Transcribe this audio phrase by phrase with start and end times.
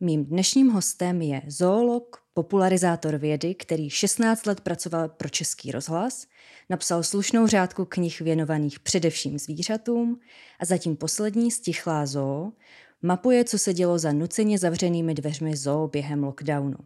[0.00, 6.26] Mým dnešním hostem je zoolog, popularizátor vědy, který 16 let pracoval pro Český rozhlas,
[6.70, 10.20] napsal slušnou řádku knih věnovaných především zvířatům
[10.60, 12.52] a zatím poslední Stichlá zoo
[13.02, 16.78] mapuje, co se dělo za nuceně zavřenými dveřmi zoo během lockdownu.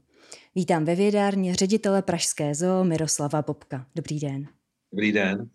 [0.55, 3.87] Vítám ve vědárně ředitele Pražské zoo Miroslava Bobka.
[3.95, 4.49] Dobrý den.
[4.93, 5.51] Dobrý den.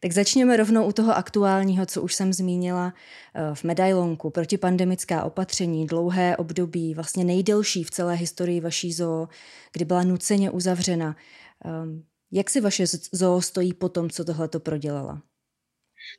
[0.00, 2.94] Tak začněme rovnou u toho aktuálního, co už jsem zmínila
[3.34, 4.30] eh, v medailonku.
[4.30, 9.28] Protipandemická opatření, dlouhé období, vlastně nejdelší v celé historii vaší zoo,
[9.72, 11.16] kdy byla nuceně uzavřena.
[11.64, 15.22] Ehm, jak si vaše zoo stojí po tom, co tohle to prodělala?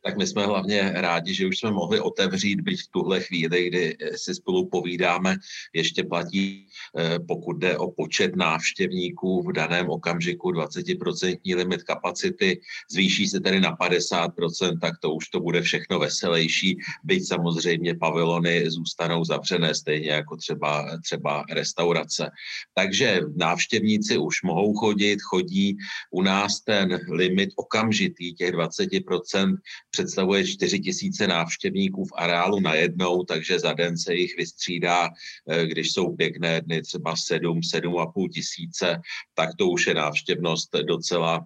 [0.06, 3.98] Tak my jsme hlavně rádi, že už jsme mohli otevřít, byť v tuhle chvíli, kdy
[4.16, 5.36] si spolu povídáme,
[5.74, 6.68] ještě platí,
[6.98, 13.60] eh, pokud jde o počet návštěvníků v daném okamžiku 20% limit kapacity, zvýší se tedy
[13.60, 20.12] na 50%, tak to už to bude všechno veselější, byť samozřejmě pavilony zůstanou zavřené, stejně
[20.12, 22.30] jako třeba, třeba restaurace.
[22.74, 25.78] Takže návštěvníci už mohou chodit, chodí
[26.12, 29.56] u nás ten limit okamžitý, těch 20%,
[29.90, 35.10] představuje 4 tisíce návštěvníků v areálu najednou, takže za den se jich vystřídá,
[35.50, 39.02] eh, když jsou pěkné dny, třeba 7, 7,5 tisíce,
[39.34, 41.46] tak to už je návštěvnost docela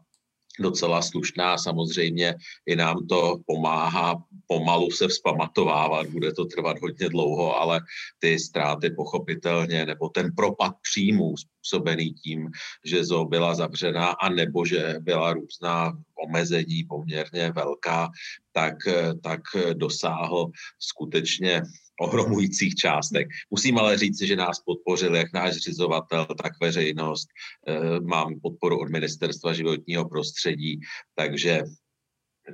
[0.59, 1.57] docela slušná.
[1.57, 6.07] Samozřejmě i nám to pomáhá pomalu se vzpamatovávat.
[6.07, 7.81] Bude to trvat hodně dlouho, ale
[8.19, 12.49] ty ztráty pochopitelně, nebo ten propad příjmů způsobený tím,
[12.85, 15.93] že zoo byla zavřená a nebo že byla různá
[16.27, 18.09] omezení poměrně velká,
[18.51, 18.75] tak,
[19.23, 19.41] tak
[19.73, 21.61] dosáhl skutečně
[22.01, 23.27] ohromujících částek.
[23.49, 27.27] Musím ale říct, že nás podpořil jak náš zřizovatel, tak veřejnost.
[27.67, 30.79] Eh, mám podporu od Ministerstva životního prostředí,
[31.15, 31.61] takže,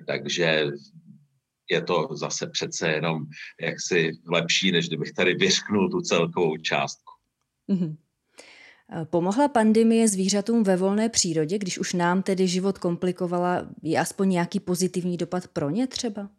[0.08, 0.68] takže
[1.72, 3.26] je to zase přece jenom
[3.62, 7.12] jaksi lepší, než kdybych tady vyřknul tu celkovou částku.
[7.70, 7.96] Mm-hmm.
[9.03, 14.59] Pomohla pandemie zvířatům ve volné přírodě, když už nám tedy život komplikovala, je aspoň nějaký
[14.59, 16.30] pozitivní dopad pro ně třeba?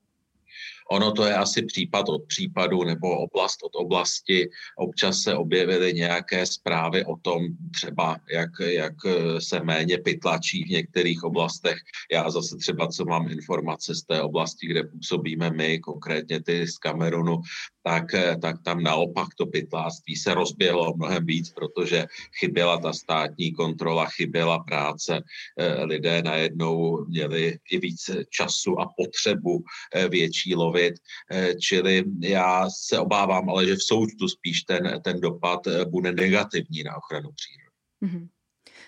[0.90, 4.50] Ono to je asi případ od případu nebo oblast od oblasti.
[4.78, 7.42] Občas se objevily nějaké zprávy o tom
[7.74, 8.92] třeba, jak, jak
[9.38, 11.78] se méně pytlačí v některých oblastech.
[12.12, 16.78] Já zase třeba, co mám informace z té oblasti, kde působíme my, konkrétně ty z
[16.78, 17.40] Kamerunu,
[17.82, 18.04] tak,
[18.42, 22.06] tak tam naopak to pytláctví se rozběhlo mnohem víc, protože
[22.38, 25.22] chyběla ta státní kontrola, chyběla práce.
[25.58, 29.64] Eh, lidé najednou měli i víc času a potřebu
[29.94, 30.94] eh, větší lovy mluvit,
[31.30, 36.12] eh, čili já se obávám, ale že v součtu spíš ten, ten dopad eh, bude
[36.12, 37.70] negativní na ochranu přírody.
[38.02, 38.28] Mm-hmm.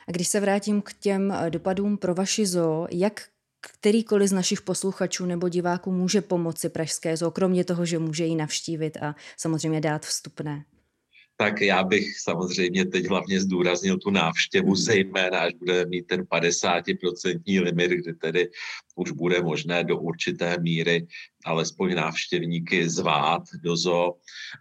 [0.09, 3.29] A když se vrátím k těm eh, dopadům pro vaši zoo, jak
[3.81, 8.37] kterýkoliv z našich posluchačů nebo diváků může pomoci Pražské zoo, kromě toho, že může ji
[8.37, 10.65] navštívit a samozřejmě dát vstupné?
[11.37, 17.63] tak já bych samozřejmě teď hlavně zdůraznil tu návštěvu, zejména až budeme mít ten 50%
[17.63, 18.49] limit, kdy tedy
[18.97, 21.07] už bude možné do určité míry
[21.47, 24.15] alespoň návštěvníky zvát do zoo,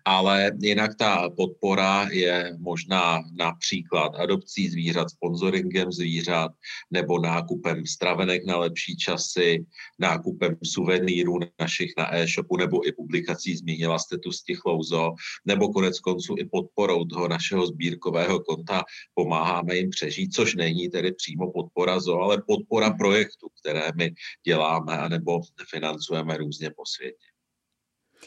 [0.06, 6.52] ale jinak ta podpora je možná například adopcí zvířat, sponsoringem zvířat
[6.92, 9.66] nebo nákupem stravenek na lepší časy,
[10.00, 15.14] nákupem suvenýrů našich na e-shopu nebo i publikací, zmínila jste tu stichlou zoo,
[15.46, 21.12] nebo konec konců i podporou toho našeho sbírkového konta pomáháme jim přežít, což není tedy
[21.14, 24.14] přímo podpora zoo, ale podpora projektu, které my
[24.44, 27.26] děláme anebo financujeme různě po světě.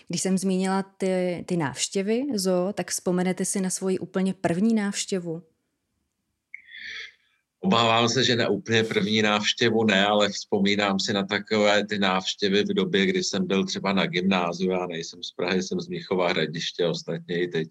[0.08, 5.42] Když jsem zmínila ty, ty návštěvy zoo, tak vzpomenete si na svoji úplně první návštěvu?
[7.60, 12.62] Obávám se, že na úplně první návštěvu ne, ale vzpomínám si na takové ty návštěvy
[12.62, 16.28] v době, kdy jsem byl třeba na gymnáziu, já nejsem z Prahy, jsem z Měchova
[16.28, 17.68] hradiště, ostatně i teď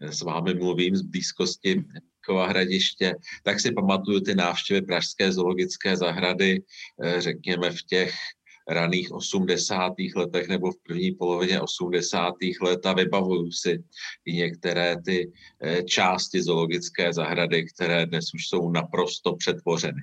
[0.00, 1.84] s vámi mluvím z blízkosti
[2.28, 6.62] Měchova hradiště, tak si pamatuju ty návštěvy Pražské zoologické zahrady,
[7.02, 8.14] eh, řekněme v těch
[8.68, 10.14] raných 80.
[10.16, 12.34] letech nebo v první polovině 80.
[12.60, 13.82] let a vybavuju si
[14.24, 15.32] i některé ty
[15.62, 20.00] eh, části zoologické zahrady, které dnes už jsou naprosto přetvořeny.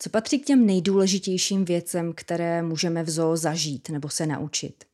[0.00, 4.84] Co patří k těm nejdůležitějším věcem, které můžeme v zoo zažít nebo se naučit?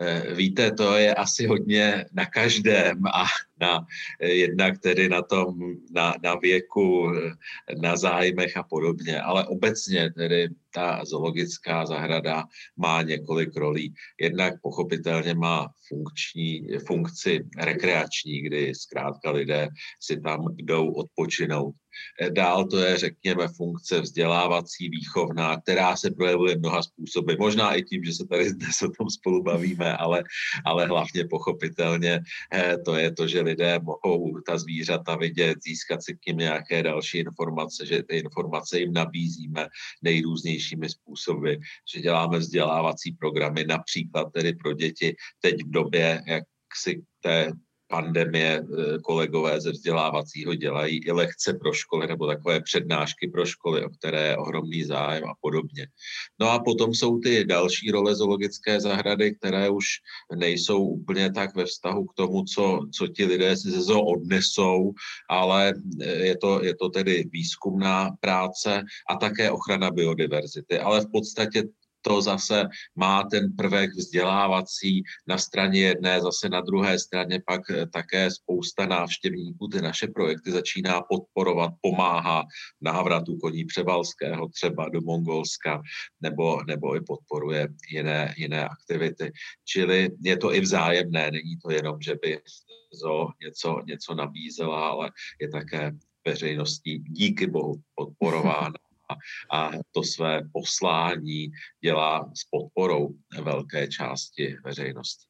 [0.00, 3.24] Eh, víte, to je asi hodně na každém a
[3.60, 3.86] na,
[4.20, 5.58] eh, jednak tedy na tom,
[5.90, 7.32] na, na věku, eh,
[7.80, 12.44] na zájmech a podobně, ale obecně tedy ta zoologická zahrada
[12.76, 13.94] má několik rolí.
[14.20, 19.68] Jednak pochopitelně má funkční, funkci rekreační, kdy zkrátka lidé
[20.00, 21.74] si tam jdou odpočinout.
[22.30, 27.34] Dál to je, řekněme, funkce vzdělávací, výchovná, která se projevuje mnoha způsoby.
[27.38, 30.24] Možná i tím, že se tady dnes o tom spolu bavíme, ale,
[30.64, 32.20] ale hlavně pochopitelně
[32.52, 36.82] eh, to je to, že lidé mohou ta zvířata vidět, získat si k ním nějaké
[36.82, 39.66] další informace, že ty informace jim nabízíme
[40.02, 41.54] nejrůznějšími způsoby,
[41.94, 46.44] že děláme vzdělávací programy, například tedy pro děti teď v době, jak
[46.76, 47.52] si té
[47.88, 53.84] pandemie eh, kolegové ze vzdělávacího dělají i lekce pro školy nebo takové přednášky pro školy,
[53.84, 55.86] o které je ohromný zájem a podobně.
[56.40, 59.86] No a potom jsou ty další role zoologické zahrady, které už
[60.36, 64.92] nejsou úplně tak ve vztahu k tomu, co, co ti lidé si ze zoo odnesou,
[65.30, 70.78] ale eh, je to, je to tedy výzkumná práce a také ochrana biodiverzity.
[70.78, 71.62] Ale v podstatě
[72.06, 77.86] to zase má ten prvek vzdělávací na straně jedné, zase na druhé straně pak eh,
[77.86, 82.44] také spousta návštěvníků ty naše projekty začíná podporovat, pomáhá
[82.80, 85.82] návratu koní Převalského třeba do Mongolska
[86.20, 89.32] nebo, nebo i podporuje jiné, jiné aktivity.
[89.64, 92.40] Čili je to i vzájemné, není to jenom, že by
[93.02, 95.10] zo něco, něco nabízela, ale
[95.40, 95.92] je také
[96.26, 98.74] veřejností díky bohu podporována
[99.52, 101.50] a to své poslání
[101.84, 103.08] dělá s podporou
[103.42, 105.26] velké části veřejnosti.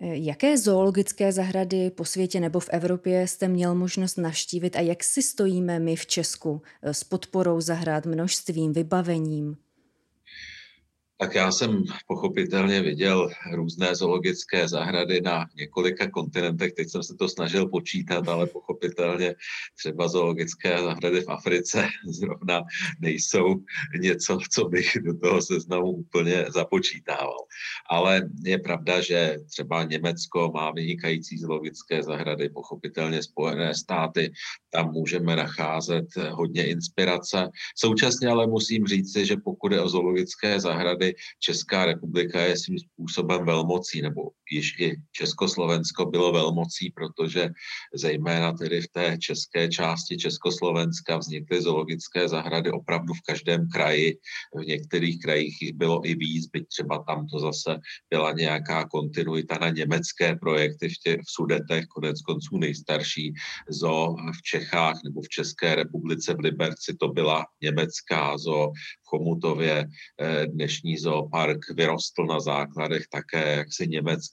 [0.00, 5.22] Jaké zoologické zahrady po světě nebo v Evropě jste měl možnost navštívit a jak si
[5.22, 9.56] stojíme my v Česku s podporou zahrad, množstvím, vybavením?
[11.20, 16.72] Tak já jsem pochopitelně viděl různé zoologické zahrady na několika kontinentech.
[16.72, 19.34] Teď jsem se to snažil počítat, ale pochopitelně
[19.78, 22.62] třeba zoologické zahrady v Africe zrovna
[23.00, 23.54] nejsou
[24.00, 27.38] něco, co bych do toho seznamu úplně započítával.
[27.90, 34.32] Ale je pravda, že třeba Německo má vynikající zoologické zahrady, pochopitelně Spojené státy,
[34.70, 37.48] tam můžeme nacházet hodně inspirace.
[37.76, 41.07] Současně ale musím říci, že pokud je o zoologické zahrady,
[41.38, 44.22] Česká republika je svým způsobem velmocí, nebo
[44.52, 47.50] již i Československo bylo velmocí, protože
[47.94, 54.18] zejména tedy v té české části Československa vznikly zoologické zahrady opravdu v každém kraji.
[54.54, 57.78] V některých krajích jich bylo i víc, byť třeba tam to zase
[58.10, 63.34] byla nějaká kontinuita na německé projekty v, těch v Sudetech, konec konců nejstarší
[63.68, 69.86] zo v Čechách nebo v České republice v Liberci to byla německá zo, v Chomutově
[70.20, 73.86] eh, dnešní zoopark vyrostl na základech také jaksi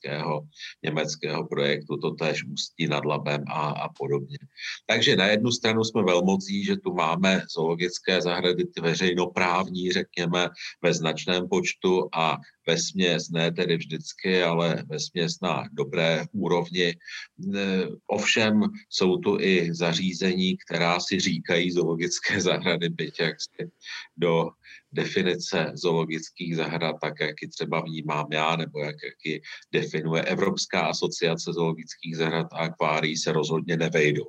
[0.06, 0.48] německého,
[0.84, 4.38] německého projektu, to též Ústí nad Labem a, a podobně.
[4.86, 10.50] Takže na jednu stranu jsme velmocí, že tu máme zoologické zahrady, ty veřejnoprávní, řekněme,
[10.82, 16.96] ve značném počtu a ve směs, ne tedy vždycky, ale ve směs na dobré úrovni.
[18.08, 23.36] Ovšem jsou tu i zařízení, která si říkají zoologické zahrady, byť jak
[24.18, 24.50] do
[24.92, 29.42] definice zoologických zahrad, tak jak ji třeba vnímám já, nebo jak, jak ji
[29.72, 34.26] definuje Evropská asociace zoologických zahrad a akvárií, se rozhodně nevejdou.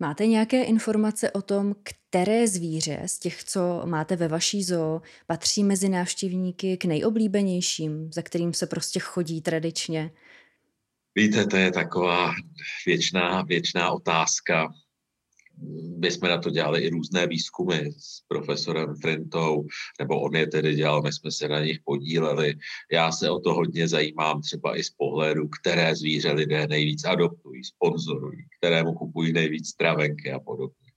[0.00, 1.74] Máte nějaké informace o tom,
[2.10, 8.22] které zvíře z těch, co máte ve vaší zoo, patří mezi návštěvníky k nejoblíbenějším, za
[8.22, 10.10] kterým se prostě chodí tradičně?
[11.14, 12.32] Víte, to je taková
[12.86, 14.68] věčná, věčná otázka
[15.98, 19.66] my jsme na to dělali i různé výzkumy s profesorem Frintou,
[19.98, 22.54] nebo on je tedy dělal, my jsme se na nich podíleli.
[22.92, 27.64] Já se o to hodně zajímám třeba i z pohledu, které zvíře lidé nejvíc adoptují,
[27.64, 30.87] sponzorují, kterému kupují nejvíc stravenky a podobně.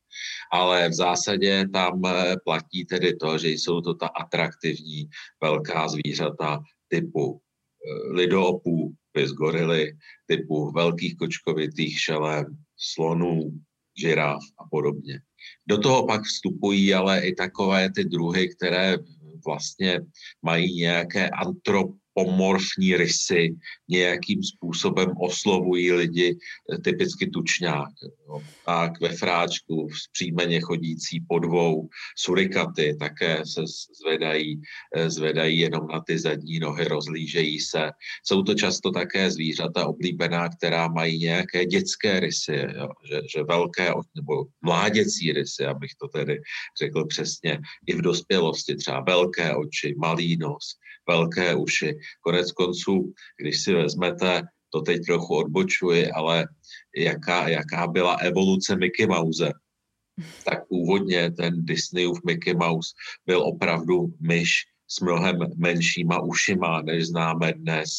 [0.52, 5.10] Ale v zásadě tam eh, platí tedy to, že jsou to ta atraktivní
[5.42, 12.46] velká zvířata typu eh, lidoopů, vys gorily, typu velkých kočkovitých šelem,
[12.78, 13.52] slonů,
[13.98, 15.20] žiraf a podobně.
[15.68, 18.98] Do toho pak vstupují ale i takové ty druhy, které
[19.46, 20.00] vlastně
[20.42, 23.56] mají nějaké antrop, pomorfní rysy
[23.90, 26.38] nějakým způsobem oslovují lidi,
[26.74, 27.90] eh, typicky tučňák.
[28.28, 28.42] Jo.
[28.66, 31.88] Tak ve fráčku příjmeně chodící po dvou
[32.18, 33.62] surikaty také se
[34.02, 34.62] zvedají,
[34.96, 37.92] eh, zvedají jenom na ty zadní nohy, rozlížejí se.
[38.24, 42.88] Jsou to často také zvířata oblíbená, která mají nějaké dětské rysy, jo.
[43.10, 46.42] Že, že velké nebo mláděcí rysy, abych to tedy
[46.82, 50.76] řekl přesně, i v dospělosti, třeba velké oči, malý nos,
[51.08, 51.98] velké uši.
[52.22, 56.48] Konec konců, když si vezmete, to teď trochu odbočuji, ale
[56.98, 59.52] jaká, jaká byla evoluce Mickey Mouse,
[60.46, 62.94] tak původně ten Disneyův Mickey Mouse
[63.26, 64.52] byl opravdu myš
[64.92, 67.90] s mnohem menšíma ušima, než známe dnes,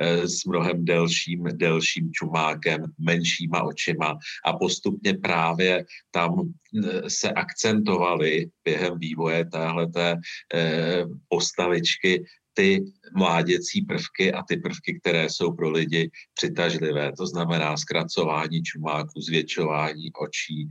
[0.00, 4.18] eh, s mnohem delším, delším čumákem, menšíma očima.
[4.44, 10.16] A postupně právě tam eh, se akcentovaly během vývoje téhleté
[10.54, 12.24] eh, postavičky
[12.56, 12.84] ty
[13.16, 17.12] mláděcí prvky a ty prvky, které jsou pro lidi přitažlivé.
[17.12, 20.68] To znamená zkracování čumáku, zvětšování očí,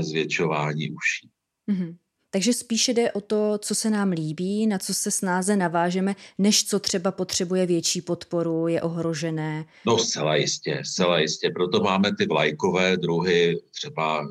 [0.00, 1.30] zvětšování uší.
[1.70, 1.96] Mm-hmm.
[2.34, 6.64] Takže spíše jde o to, co se nám líbí, na co se snáze navážeme, než
[6.64, 9.64] co třeba potřebuje větší podporu, je ohrožené.
[9.86, 11.50] No zcela jistě, zcela jistě.
[11.50, 14.26] Proto máme ty vlajkové druhy, třeba e,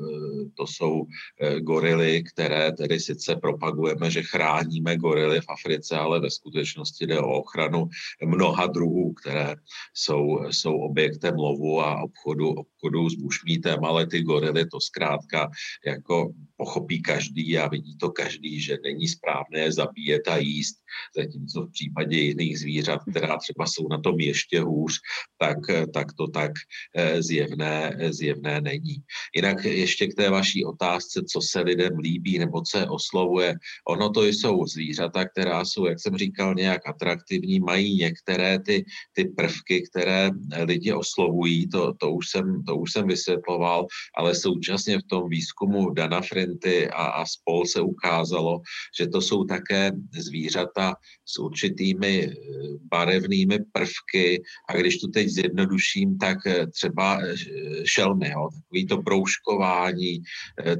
[0.56, 1.04] to jsou
[1.40, 7.20] e, gorily, které tedy sice propagujeme, že chráníme gorily v Africe, ale ve skutečnosti jde
[7.20, 7.88] o ochranu
[8.24, 9.54] mnoha druhů, které
[9.94, 15.50] jsou, jsou objektem lovu a obchodu, obchodu s bušmítem, ale ty gorily to zkrátka
[15.86, 20.76] jako pochopí každý a vidí to každý, že není správné zabíjet a jíst,
[21.16, 24.98] zatímco v případě jiných zvířat, která třeba jsou na tom ještě hůř,
[25.38, 25.58] tak,
[25.94, 26.52] tak to tak
[26.96, 28.96] eh, zjevné, zjevné není.
[29.34, 33.54] Jinak ještě k té vaší otázce, co se lidem líbí nebo co je oslovuje.
[33.88, 39.24] Ono to jsou zvířata, která jsou, jak jsem říkal, nějak atraktivní, mají některé ty, ty
[39.24, 40.30] prvky, které
[40.62, 43.86] lidi oslovují, to, to, už jsem, to už jsem vysvětloval,
[44.16, 48.60] ale současně v tom výzkumu Dana Frinty a, a spol se ukázalo,
[48.98, 52.34] že to jsou také zvířata s určitými eh,
[52.90, 54.42] barevnými prvky.
[54.68, 57.34] A když to teď zjednoduším, tak eh, třeba eh,
[57.84, 60.22] šelmy, jo, takový to brouškování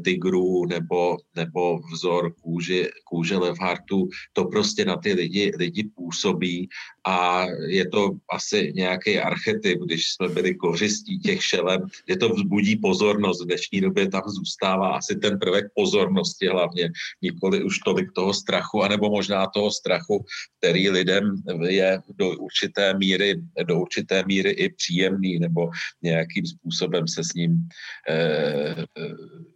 [0.04, 6.68] tigrů nebo, nebo vzor kůže, kůže levhartu, to prostě na ty lidi, lidi působí.
[7.06, 12.76] A je to asi nějaký archetyp, když jsme byli kořistí těch šelem, že to vzbudí
[12.76, 13.42] pozornost.
[13.42, 16.83] V dnešní době tam zůstává asi ten prvek pozornosti hlavně,
[17.22, 20.24] nikoli už tolik toho strachu, anebo možná toho strachu,
[20.58, 21.36] který lidem
[21.68, 23.34] je do určité míry,
[23.66, 25.70] do určité míry i příjemný, nebo
[26.02, 27.68] nějakým způsobem se s ním
[28.08, 29.54] eh, eh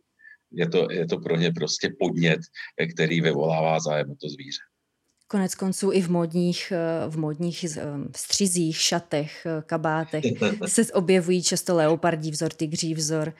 [0.52, 2.40] je to, je to pro ně prostě podnět,
[2.94, 4.67] který vyvolává zájem o to zvíře.
[5.30, 7.82] Konec konců i v modních, eh, v modních eh,
[8.16, 10.24] střizích, šatech, eh, kabátech
[10.66, 13.32] se objevují často leopardí vzor, tygří vzor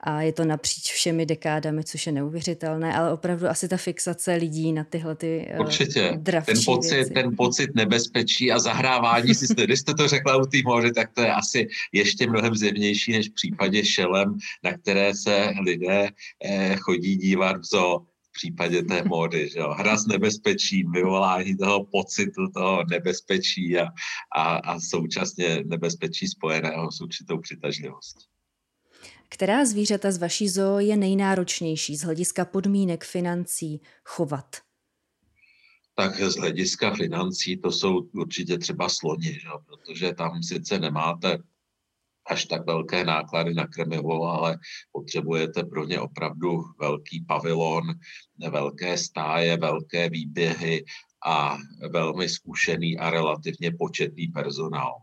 [0.00, 4.72] a je to napříč všemi dekádami, což je neuvěřitelné, ale opravdu asi ta fixace lidí
[4.72, 6.20] na tyhle ty Určitě.
[6.24, 7.10] ten pocit, věci.
[7.10, 11.22] ten pocit nebezpečí a zahrávání si, když jste to řekla u té moře, tak to
[11.22, 16.08] je asi ještě mnohem zjevnější než v případě šelem, na které se lidé
[16.76, 19.48] chodí dívat v zoo případě té módy.
[19.48, 19.74] Že jo?
[19.78, 23.86] Hra s nebezpečím, vyvolání toho pocitu, toho nebezpečí a,
[24.36, 28.24] a, a současně nebezpečí spojeného s určitou přitažlivostí.
[29.28, 34.46] Která zvířata z vaší zoo je nejnáročnější z hlediska podmínek financí chovat?
[35.98, 39.48] tak z hlediska financí to jsou určitě třeba sloni, že?
[39.66, 41.38] protože tam sice nemáte
[42.30, 44.58] až tak velké náklady na krmivo, ale
[44.92, 47.82] potřebujete pro ně opravdu velký pavilon,
[48.50, 50.84] velké stáje, velké výběhy
[51.26, 51.58] a
[51.90, 54.94] velmi zkušený a relativně početný personál.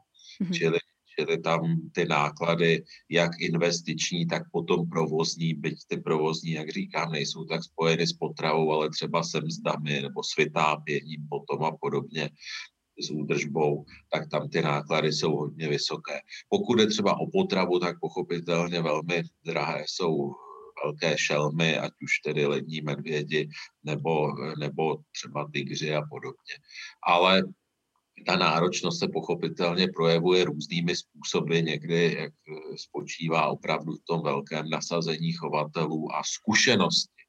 [0.41, 0.53] Mm-hmm.
[0.53, 0.79] Čili
[1.19, 1.61] čili tam
[1.91, 8.07] ty náklady, jak investiční, tak potom provozní, byť ty provozní, jak říkám, nejsou tak spojeny
[8.07, 12.29] s potravou, ale třeba se mzdami nebo s vytápěním potom a podobně,
[12.99, 16.19] s údržbou, tak tam ty náklady jsou hodně vysoké.
[16.49, 20.33] Pokud je třeba o potravu, tak pochopitelně velmi drahé jsou
[20.83, 23.49] velké šelmy, ať už tedy lední medvědi
[23.83, 24.27] nebo,
[24.59, 26.55] nebo třeba tygři a podobně.
[27.07, 27.43] Ale
[28.25, 32.33] ta náročnost se pochopitelně projevuje různými způsoby, někdy jak
[32.75, 37.21] spočívá opravdu v tom velkém nasazení chovatelů a zkušenosti,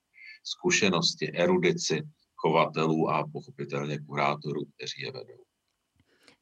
[0.45, 2.03] zkušenosti, erudici
[2.37, 5.45] chovatelů a pochopitelně kurátorů, kteří je vedou.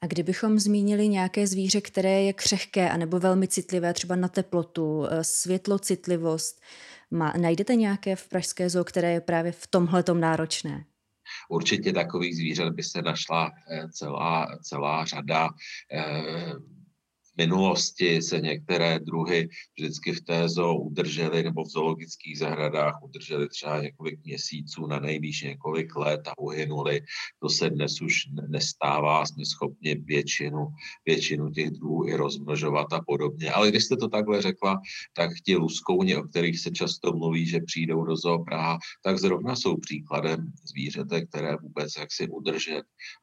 [0.02, 5.24] A kdybychom zmínili nějaké zvíře, které je křehké anebo velmi citlivé, třeba na teplotu, eh,
[5.24, 6.60] světlocitlivost,
[7.10, 10.84] má, najdete nějaké v Pražské zoo, které je právě v tomhle náročné?
[11.50, 15.48] Určitě takových zvířat by se našla eh, celá, celá řada.
[17.36, 19.48] Minulosti se některé druhy
[19.78, 25.42] vždycky v té zoo udržely nebo v zoologických zahradách udržely třeba několik měsíců, na nejvýš
[25.42, 27.00] několik let a uhynuli.
[27.42, 28.14] To se dnes už
[28.48, 30.66] nestává, jsme schopni většinu,
[31.06, 33.50] většinu těch druhů i rozmnožovat a podobně.
[33.50, 34.80] Ale když jste to takhle řekla,
[35.12, 39.56] tak ti luskouni, o kterých se často mluví, že přijdou do zoo Praha, tak zrovna
[39.56, 42.82] jsou příkladem zvířete, které vůbec jaksi udržet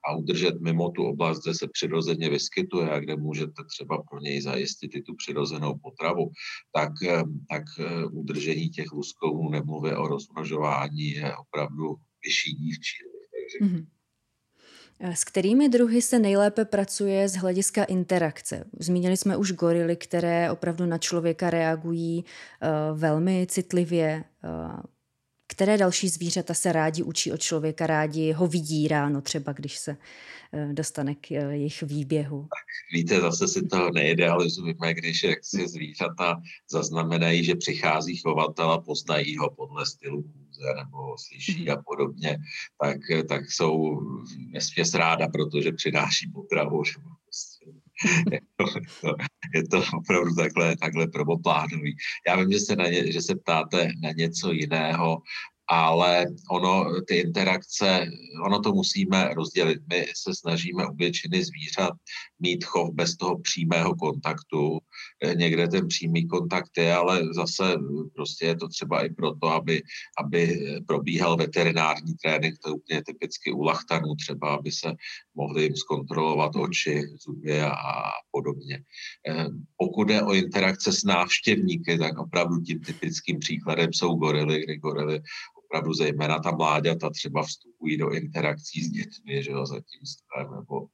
[0.09, 4.41] a udržet mimo tu oblast, kde se přirozeně vyskytuje a kde můžete třeba pro něj
[4.41, 6.31] zajistit i tu přirozenou potravu,
[6.73, 12.97] tak, eh, tak eh, udržení těch luskounů, nemluvě o rozmnožování, je opravdu vyšší dívčí.
[13.61, 13.85] Mm-hmm.
[15.01, 18.65] S kterými druhy se nejlépe pracuje z hlediska interakce?
[18.79, 22.25] Zmínili jsme už gorily, které opravdu na člověka reagují
[22.93, 24.23] velmi citlivě.
[25.51, 29.97] Které další zvířata se rádi učí od člověka, rádi ho vidí ráno třeba, když se
[30.53, 32.41] Eh, dostane k eh, jejich výběhu.
[32.41, 36.41] Tak víte, zase si to neidealizujeme, když jak si zvířata
[36.71, 41.71] zaznamenají, že přichází chovatel a poznají ho podle stylu kůze nebo slyší mhm.
[41.71, 42.37] a podobně,
[42.81, 42.97] tak,
[43.29, 43.99] tak jsou
[44.47, 46.77] nesměs ráda, protože přináší potravu.
[46.77, 47.01] Prostě
[48.31, 48.65] je, to,
[49.53, 51.95] je to opravdu takhle, takhle prvoplánový.
[52.27, 55.21] Já vím, že se, na ně, že se ptáte na něco jiného,
[55.69, 58.05] ale ono, ty interakce,
[58.45, 59.81] ono to musíme rozdělit.
[59.89, 61.93] My se snažíme u většiny zvířat
[62.39, 64.79] mít chov bez toho přímého kontaktu.
[65.23, 67.77] Eh, někde ten přímý kontakt je, ale zase
[68.15, 69.81] prostě je to třeba i proto, aby,
[70.17, 74.93] aby probíhal veterinární trénink, to je úplně typicky u lachtanů třeba, aby se
[75.35, 77.73] mohli jim zkontrolovat oči, zuby a,
[78.31, 78.83] podobně.
[79.29, 79.45] Eh,
[79.77, 85.21] pokud je o interakce s návštěvníky, tak opravdu tím typickým příkladem jsou gorily, kdy gorily
[85.69, 90.01] opravdu zejména ta mláďata třeba vstupují do interakcí s dětmi, že jo, zatím
[90.55, 90.87] nebo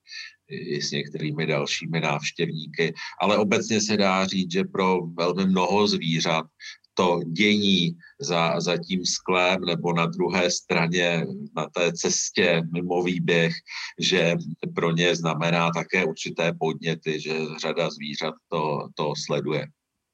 [0.50, 2.94] i s některými dalšími návštěvníky.
[3.22, 6.46] Ale obecně se dá říct, že pro velmi mnoho zvířat
[6.94, 13.54] to dění za, za tím sklem nebo na druhé straně na té cestě mimo výběh,
[14.00, 14.36] že
[14.76, 19.68] pro ně znamená také určité podněty, že řada zvířat to, to sleduje.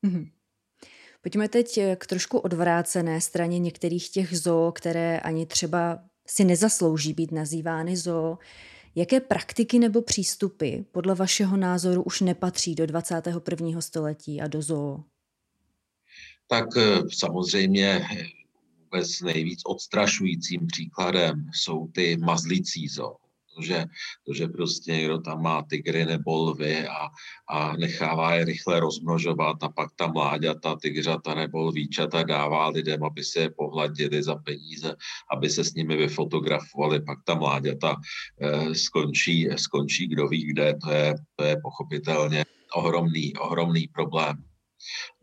[0.05, 0.31] Mm-hmm.
[1.21, 7.13] Pojďme teď eh, k trošku odvrácené straně některých těch zoo, které ani třeba si nezaslouží
[7.13, 8.37] být nazývány zoo.
[8.95, 13.81] Jaké praktiky nebo přístupy podle vašeho názoru už nepatří do 21.
[13.81, 15.03] století a do zoo?
[16.47, 18.01] Tak eh, samozřejmě
[18.79, 23.15] vůbec nejvíc odstrašujícím příkladem jsou ty mazlicí zoo
[23.55, 23.85] to, že,
[24.25, 27.09] to, že prostě někdo tam má tygry nebo lvy a,
[27.49, 33.23] a nechává je rychle rozmnožovat a pak ta mláďata, tygřata nebo lvíčata dává lidem, aby
[33.23, 34.95] se je pohladili za peníze,
[35.31, 37.95] aby se s nimi vyfotografovali, pak ta mláďata
[38.41, 44.50] eh, skončí, skončí kdo ví kde, to je, to je pochopitelně ohromný, ohromný problém.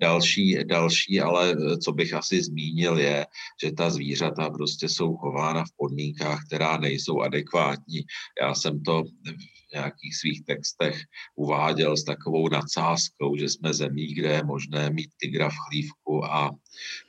[0.01, 3.27] Další, další, ale eh, co bych asi zmínil, je,
[3.63, 8.01] že ta zvířata prostě jsou chována v podmínkách, která nejsou adekvátní.
[8.43, 11.03] Já jsem to v nějakých svých textech
[11.37, 16.51] uváděl s takovou nadsázkou, že jsme zemí, kde je možné mít tygra v chlívku a,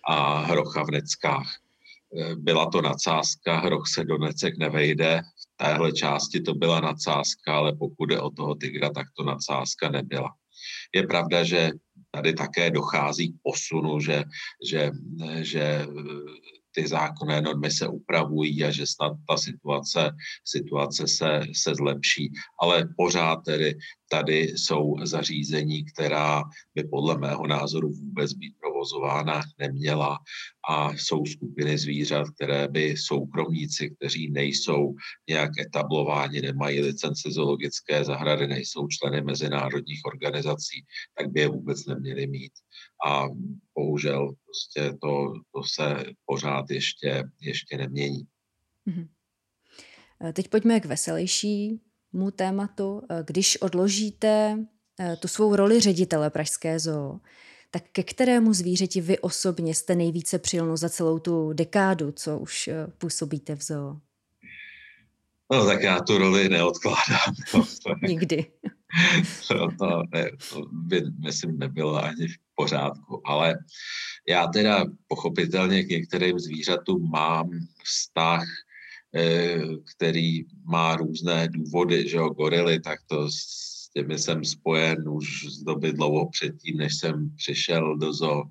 [0.07, 1.47] a hrocha v neckách.
[2.17, 7.55] Eh, byla to nadsázka, hroch se do necek nevejde, v téhle části to byla nadsázka,
[7.55, 10.29] ale pokud je o toho tygra, tak to nadsázka nebyla.
[10.95, 11.71] Je pravda, že
[12.19, 14.23] tady také dochází k posunu, že,
[14.69, 14.91] že,
[15.41, 15.87] že
[16.71, 20.11] ty zákonné normy se upravují a že snad ta situace,
[20.45, 22.31] situace se, se zlepší.
[22.61, 23.77] Ale pořád tedy
[24.11, 26.43] tady jsou zařízení, která
[26.75, 30.17] by podle mého názoru vůbec být provozována neměla
[30.69, 34.95] a jsou skupiny zvířat, které by soukromníci, kteří nejsou
[35.29, 40.85] nějak etablováni, nemají licenci zoologické zahrady, nejsou členy mezinárodních organizací,
[41.17, 42.51] tak by je vůbec neměli mít.
[43.07, 43.25] A
[43.75, 48.23] bohužel prostě to, to se pořád ještě, ještě nemění.
[48.87, 49.07] Mm-hmm.
[50.33, 50.85] Teď pojďme k
[52.13, 53.01] veselějšímu tématu.
[53.25, 54.57] Když odložíte
[54.99, 57.19] eh, tu svou roli ředitele Pražské zoo,
[57.71, 62.67] tak ke kterému zvířeti vy osobně jste nejvíce přilnu za celou tu dekádu, co už
[62.67, 63.97] eh, působíte v zoo?
[65.51, 67.35] No tak já tu roli neodkládám.
[67.53, 67.63] No,
[68.07, 68.45] Nikdy.
[69.47, 73.21] To, to, ne, to by, myslím, nebylo ani v pořádku.
[73.25, 73.55] Ale
[74.29, 77.49] já teda pochopitelně k některým zvířatům mám
[77.83, 78.68] vztah, eh,
[79.95, 85.63] který má různé důvody, že jo, gorily, tak to s těmi jsem spojen už z
[85.63, 88.43] doby dlouho předtím, než jsem přišel do zoo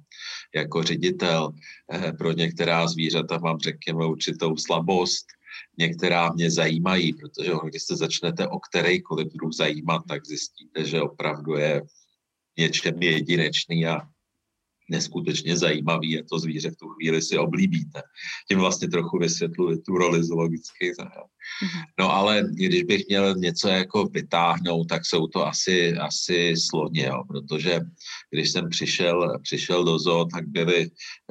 [0.55, 1.53] jako ředitel.
[1.93, 5.27] Eh, pro některá zvířata mám, řekněme, určitou slabost,
[5.79, 11.55] některá mě zajímají, protože když se začnete o kterýkoliv druh zajímat, tak zjistíte, že opravdu
[11.55, 11.83] je
[12.59, 14.01] něčem jedinečný a
[14.89, 18.03] neskutečně zajímavý a to zvíře v tu chvíli si oblíbíte.
[18.49, 21.27] Tím vlastně trochu vysvětluji tu roli zoologických zahrad.
[21.63, 21.83] Mhm.
[21.99, 27.23] No ale když bych měl něco jako vytáhnout, tak jsou to asi, asi sloně, jo,
[27.29, 27.81] protože
[28.31, 30.91] když jsem přišel, přišel do zoo, tak byly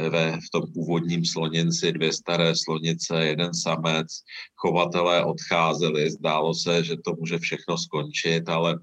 [0.10, 4.08] ve, v tom původním sloninci dvě staré slonice, jeden samec,
[4.56, 8.80] chovatelé odcházeli, zdálo se, že to může všechno skončit, ale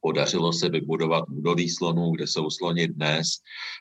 [0.00, 3.28] Podařilo se vybudovat údolí slonů, kde jsou sloni dnes.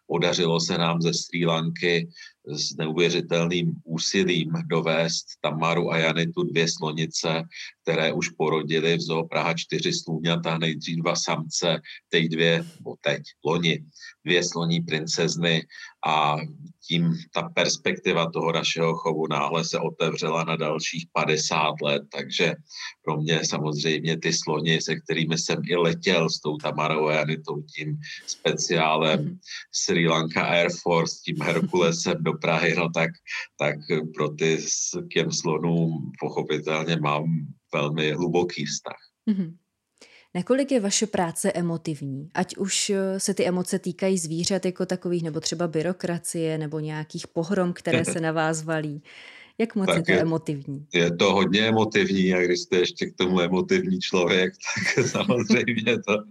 [0.07, 2.09] Podařilo se nám ze Sri Lanky
[2.47, 7.43] s neuvěřitelným úsilím dovést Tamaru a Janitu dvě slonice,
[7.81, 13.21] které už porodily v zoo Praha čtyři slůňata, nejdřív dva samce, teď dvě, bo teď,
[13.45, 13.83] loni,
[14.25, 15.63] dvě sloní princezny
[16.07, 16.37] a
[16.87, 22.53] tím ta perspektiva toho našeho chovu náhle se otevřela na dalších 50 let, takže
[23.05, 27.61] pro mě samozřejmě ty sloni, se kterými jsem i letěl s tou Tamarou a Janitou,
[27.61, 29.39] tím speciálem mhm.
[29.71, 33.09] Sri Lanka Air Force, tím Herkulesem do Prahy, no tak,
[33.59, 33.75] tak
[34.13, 37.25] pro ty s těm slonům pochopitelně mám
[37.73, 38.99] velmi hluboký vztah.
[39.29, 39.55] Mm-hmm.
[40.35, 42.29] Nakolik je vaše práce emotivní?
[42.33, 47.27] Ať už eh, se ty emoce týkají zvířat jako takových, nebo třeba byrokracie, nebo nějakých
[47.27, 49.03] pohrom, které se na vás valí.
[49.57, 50.87] Jak moc tak je to je, emotivní?
[50.93, 54.53] Je to hodně emotivní a když jste ještě k tomu emotivní člověk,
[54.95, 56.23] tak samozřejmě to,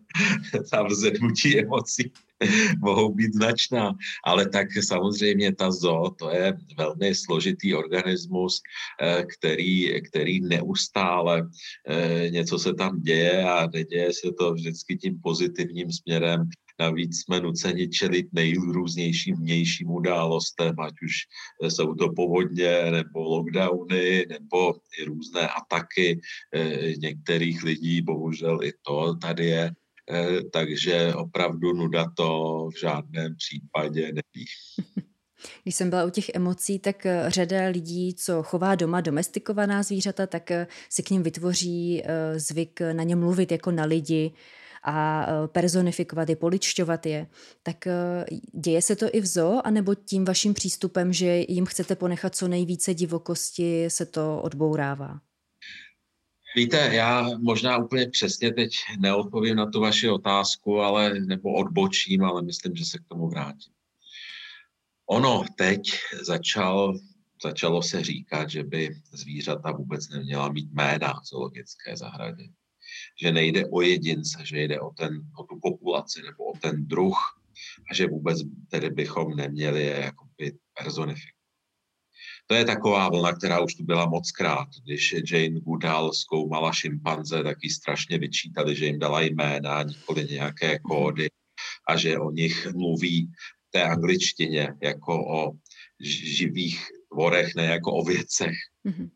[0.70, 2.12] ta vzednutí emocí
[2.80, 3.92] mohou být značná.
[4.24, 8.60] Ale tak samozřejmě ta zoo, to je velmi složitý organismus,
[9.02, 11.48] eh, který, který neustále
[11.88, 16.48] eh, něco se tam děje a neděje se to vždycky tím pozitivním směrem.
[16.80, 21.14] Navíc jsme nuceni čelit nejrůznějším vnějším událostem, ať už
[21.68, 26.20] jsou to povodně, nebo lockdowny, nebo i různé ataky
[26.54, 29.70] eh, některých lidí, bohužel i to tady je.
[30.10, 34.46] Eh, takže opravdu nuda to v žádném případě není.
[35.62, 40.26] Když jsem byla u těch emocí, tak eh, řada lidí, co chová doma domestikovaná zvířata,
[40.26, 40.50] tak
[40.88, 42.02] si k ním vytvoří
[42.36, 44.32] zvyk na ně mluvit jako na lidi,
[44.86, 47.26] a personifikovat je, poličťovat je,
[47.62, 47.88] tak
[48.52, 52.48] děje se to i v zoo, anebo tím vaším přístupem, že jim chcete ponechat co
[52.48, 55.20] nejvíce divokosti, se to odbourává?
[56.56, 62.42] Víte, já možná úplně přesně teď neodpovím na tu vaši otázku, ale nebo odbočím, ale
[62.42, 63.72] myslím, že se k tomu vrátím.
[65.06, 65.90] Ono teď
[66.22, 66.98] začal,
[67.42, 72.48] začalo se říkat, že by zvířata vůbec neměla mít jména v zoologické zahradě
[73.22, 77.16] že nejde o jedince, že jde o, ten, o tu populaci nebo o ten druh
[77.90, 78.38] a že vůbec
[78.68, 81.43] tedy bychom neměli je jakoby personifikovat.
[82.46, 84.68] To je taková vlna, která už tu byla moc krát.
[84.84, 90.78] Když Jane Goodall zkoumala šimpanze, tak jí strašně vyčítali, že jim dala jména, nikoli nějaké
[90.78, 91.28] kódy
[91.88, 93.32] a že o nich mluví
[93.70, 95.52] té angličtině jako o
[96.00, 98.54] živých tvorech, ne jako o věcech.
[98.86, 99.10] Mm-hmm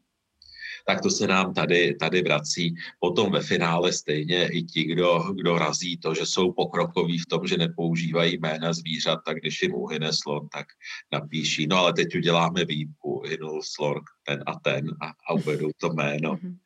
[0.88, 2.74] tak to se nám tady, tady vrací.
[3.00, 7.46] Potom ve finále stejně i ti, kdo, kdo razí to, že jsou pokrokoví v tom,
[7.46, 10.66] že nepoužívají jména zvířat, tak když jim uhyne slon, tak
[11.12, 15.88] napíší, no ale teď uděláme výjimku, hynul slon ten a ten a, a uvedou to
[15.88, 16.38] jméno.
[16.42, 16.56] Mhm.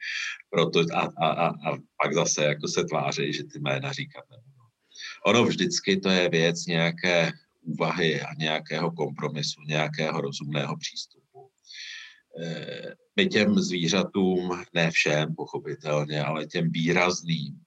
[0.50, 4.68] Proto, a, a, a, a pak zase jako se tváří, že ty jména říkat nebudou.
[5.26, 7.32] Ono vždycky to je věc nějaké
[7.62, 11.21] úvahy a nějakého kompromisu, nějakého rozumného přístupu.
[12.40, 17.60] Eh, my těm zvířatům, ne všem pochopitelně, ale těm výrazným,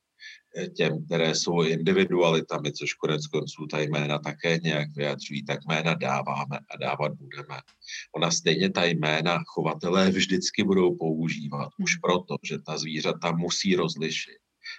[0.58, 5.94] eh, těm, které jsou individualitami, což konec konců ta jména také nějak vyjadřují, tak jména
[5.94, 7.62] dáváme a dávat budeme.
[8.16, 12.02] Ona stejně ta jména chovatelé vždycky budou používat, už hmm.
[12.02, 14.38] proto, že ta zvířata musí rozlišit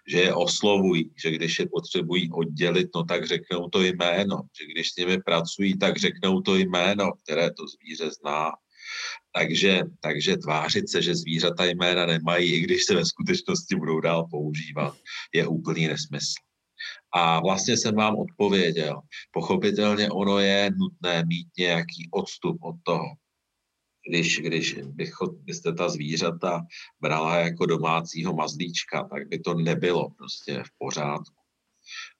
[0.08, 4.90] že je oslovují, že když je potřebují oddělit, no tak řeknou to jméno, že když
[4.90, 8.52] s nimi pracují, tak řeknou to jméno, které to zvíře zná
[9.38, 14.26] takže, takže tvářit se, že zvířata jména nemají, i když se ve skutečnosti budou dál
[14.30, 14.96] používat,
[15.34, 16.34] je úplný nesmysl.
[17.12, 19.00] A vlastně jsem vám odpověděl.
[19.30, 23.04] Pochopitelně ono je nutné mít nějaký odstup od toho.
[24.08, 24.78] Když, když
[25.44, 26.62] byste ta zvířata
[27.00, 31.42] brala jako domácího mazlíčka, tak by to nebylo prostě v pořádku.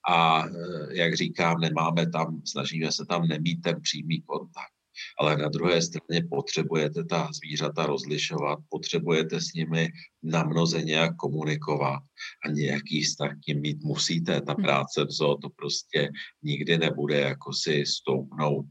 [0.09, 0.51] A eh,
[0.91, 4.76] jak říkám, nemáme tam, snažíme se tam nemít ten přímý kontakt
[5.21, 9.89] ale na druhé straně potřebujete ta zvířata rozlišovat, potřebujete s nimi
[10.23, 12.03] na mnoze nějak komunikovat
[12.45, 14.41] a nějaký vztah k ním mít musíte.
[14.41, 14.63] Ta hm.
[14.63, 16.11] práce v zoo to prostě
[16.43, 18.67] nikdy nebude jako si stoupnout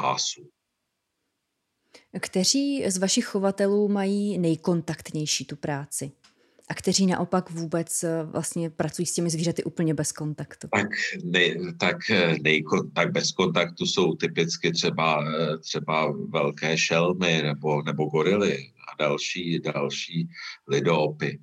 [0.00, 0.50] pásu.
[2.20, 6.12] Kteří z vašich chovatelů mají nejkontaktnější tu práci?
[6.68, 10.68] A kteří naopak vůbec eh, vlastně pracují s těmi zvířaty úplně bez kontaktu?
[10.72, 10.88] Tak,
[11.24, 17.82] nej, tak, eh, nej, tak bez kontaktu jsou typicky třeba, eh, třeba velké šelmy nebo,
[17.82, 20.28] nebo gorily a další, další
[20.68, 21.38] lidoopy.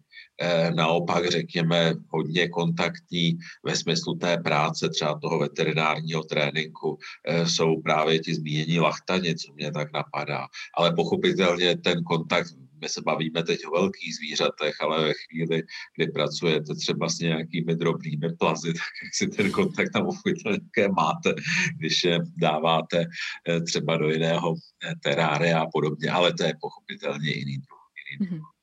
[0.76, 6.98] Naopak, řekněme, hodně kontaktní ve smyslu té práce, třeba toho veterinárního tréninku,
[7.46, 10.48] jsou právě ti zmínění lachtani, co mě tak napadá.
[10.78, 12.48] Ale pochopitelně ten kontakt
[12.82, 15.64] my se bavíme teď o velkých zvířatech, ale ve chvíli,
[15.96, 20.08] kdy pracujete třeba s nějakými drobnými plazy, tak jak si ten kontakt tam
[20.44, 21.34] také máte,
[21.78, 23.06] když je dáváte
[23.50, 27.80] eh, třeba do jiného eh, terária a podobně, ale to je pochopitelně jiný druh.
[28.12, 28.40] Jiný druh.
[28.40, 28.56] Mm-hmm.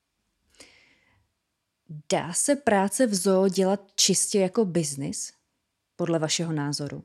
[2.12, 5.32] Dá se práce v zoo dělat čistě jako biznis,
[5.96, 7.04] podle vašeho názoru?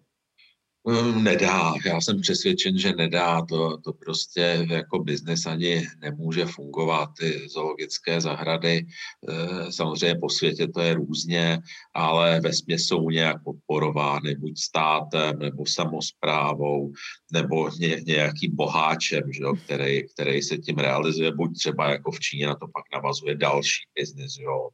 [0.89, 7.10] Hm, nedá, já jsem přesvědčen, že nedá, to, to prostě jako biznes ani nemůže fungovat,
[7.19, 8.86] ty zoologické zahrady,
[9.30, 11.60] eh, samozřejmě po světě to je různě,
[11.93, 16.91] ale ve jsou nějak podporovány buď státem, nebo samozprávou,
[17.34, 22.19] nebo ně, nějakým boháčem, že jo, který, který se tím realizuje, buď třeba jako v
[22.19, 24.69] Číně na to pak navazuje další biznis, jo,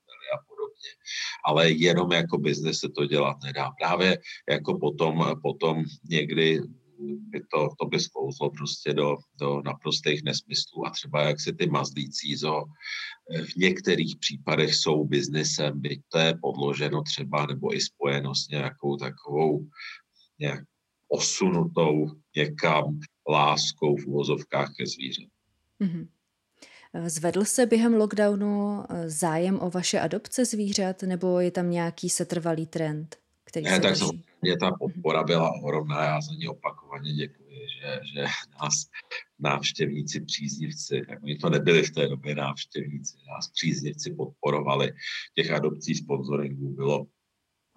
[0.84, 1.04] podobně.
[1.46, 3.72] Ale jenom jako biznes se to dělat nedá.
[3.80, 4.17] Právě
[4.50, 6.62] jako potom, potom někdy
[7.04, 11.67] by to, to by sklouzlo prostě do, do naprostých nesmyslů a třeba jak se ty
[11.67, 12.63] mazdící zo
[13.54, 18.98] v některých případech jsou biznesem, byť to je podloženo třeba nebo i spojeno s nějakou
[18.98, 19.67] takovou
[20.39, 20.63] nějak
[21.08, 25.30] osunutou někam láskou v uvozovkách ke zvířat.
[25.82, 26.08] Mm-hmm.
[27.06, 32.65] Zvedl se během lockdownu eh, zájem o vaše adopce zvířat, nebo je tam nějaký setrvalý
[32.67, 33.17] trend?
[33.43, 33.97] Který ne, se tak
[34.41, 38.25] mě ta podpora byla ohromná, já za ní opakovaně děkuji, že, že
[38.62, 38.73] nás
[39.39, 44.91] návštěvníci, příznivci, jak oni to nebyli v té době návštěvníci, nás příznivci podporovali,
[45.36, 47.06] těch adopcí sponsoringů bylo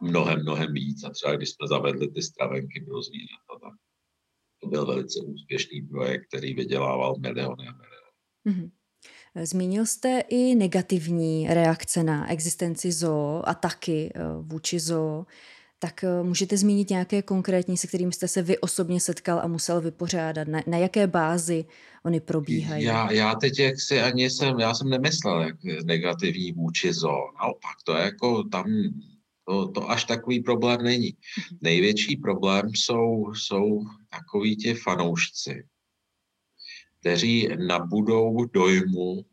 [0.01, 3.73] mnohem, mnohem víc a třeba když jsme zavedli ty stravenky pro zvířata, tak
[4.61, 8.07] to byl velice úspěšný projekt, který vydělával miliony a miliony.
[8.47, 8.71] Mm-hmm.
[9.43, 15.27] Zmínil jste i negativní reakce na existenci zoo a taky eh, vůči zoo.
[15.79, 19.81] Tak eh, můžete zmínit nějaké konkrétní, se kterým jste se vy osobně setkal a musel
[19.81, 20.49] vypořádat?
[20.49, 21.65] Na, na jaké bázi
[22.05, 22.85] oni probíhají?
[22.85, 27.33] Já, já teď jak si ani jsem, já jsem nemyslel jak negativní vůči zoo.
[27.41, 28.65] Naopak, to je jako tam,
[29.49, 31.17] to, to až takový problém není.
[31.39, 31.59] Mhm.
[31.63, 35.65] Největší problém jsou, jsou takoví ti fanoušci,
[37.07, 39.25] kteří nabudou dojmu,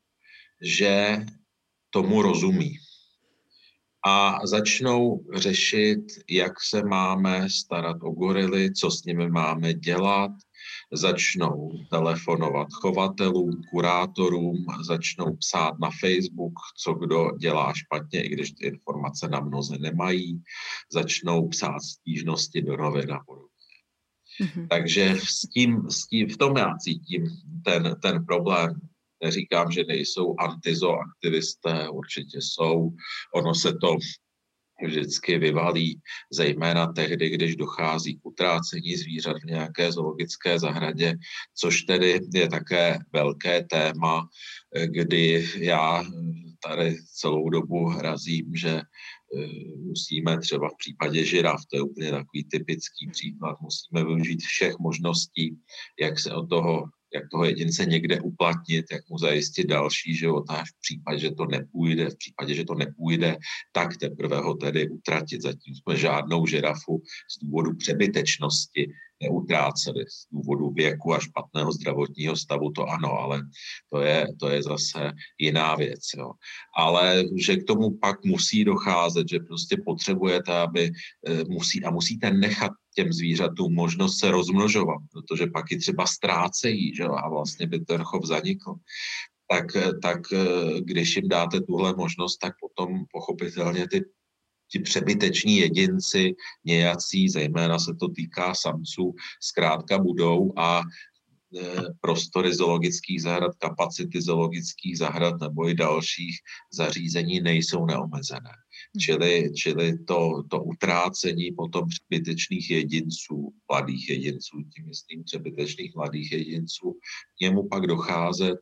[0.61, 1.25] že
[1.89, 2.77] tomu rozumí.
[4.05, 10.31] A začnou řešit, jak se máme starat o gorily, co s nimi máme dělat,
[10.91, 18.65] začnou telefonovat chovatelům, kurátorům, začnou psát na Facebook, co kdo dělá špatně, i když ty
[18.65, 20.43] informace na mnoze nemají,
[20.91, 23.52] začnou psát stížnosti do novin a podobně.
[24.41, 24.67] Mm-hmm.
[24.67, 27.27] Takže s tím, s tím, v tom já cítím
[27.65, 28.73] ten, ten problém.
[29.23, 32.89] Neříkám, že nejsou antizoaktivisté, určitě jsou.
[33.33, 33.97] Ono se to
[34.85, 41.15] vždycky vyvalí, zejména tehdy, když dochází k utrácení zvířat v nějaké zoologické zahradě,
[41.55, 44.27] což tedy je také velké téma,
[44.85, 46.03] kdy já
[46.67, 48.81] tady celou dobu razím, že
[49.77, 55.57] musíme třeba v případě žiraf, to je úplně takový typický příklad, musíme využít všech možností,
[55.99, 60.63] jak se od toho jak toho jedince někde uplatnit, jak mu zajistit další život a
[60.63, 63.37] v případě, že to nepůjde, v případě, že to nepůjde,
[63.71, 65.41] tak teprve ho tedy utratit.
[65.41, 68.91] Zatím jsme žádnou žirafu z důvodu přebytečnosti
[69.23, 73.41] neutráceli z důvodu věku a špatného zdravotního stavu, to ano, ale
[73.89, 76.01] to je, to je zase jiná věc.
[76.17, 76.31] Jo.
[76.77, 80.91] Ale že k tomu pak musí docházet, že prostě potřebujete, aby
[81.27, 86.95] eh, musí a musíte nechat těm zvířatům možnost se rozmnožovat, protože pak i třeba ztrácejí
[86.95, 87.03] že?
[87.03, 88.73] a vlastně by ten chov zanikl.
[89.51, 89.65] Tak,
[90.01, 94.01] tak eh, když jim dáte tuhle možnost, tak potom pochopitelně ty
[94.73, 100.83] ti přebyteční jedinci nějací, zejména se to týká samců, zkrátka budou a e,
[102.01, 106.37] prostory zoologických zahrad, kapacity zoologických zahrad nebo i dalších
[106.73, 108.49] zařízení nejsou neomezené.
[108.49, 108.99] Hmm.
[109.01, 116.97] Čili, čili to, to utrácení potom přebytečných jedinců, mladých jedinců, tím myslím přebytečných mladých jedinců,
[117.37, 118.57] k němu pak docházet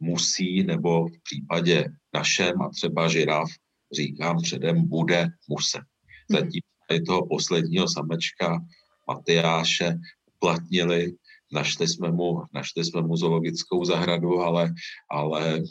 [0.00, 3.48] musí, nebo v případě našem a třeba žiraf,
[3.92, 5.82] říkám předem, bude muset.
[6.30, 6.40] Mhm.
[6.40, 8.60] Zatím i toho posledního samečka
[9.08, 9.94] Matyáše
[10.34, 11.16] uplatnili,
[11.52, 14.74] našli jsme mu, našli jsme mu zoologickou zahradu, ale,
[15.10, 15.62] ale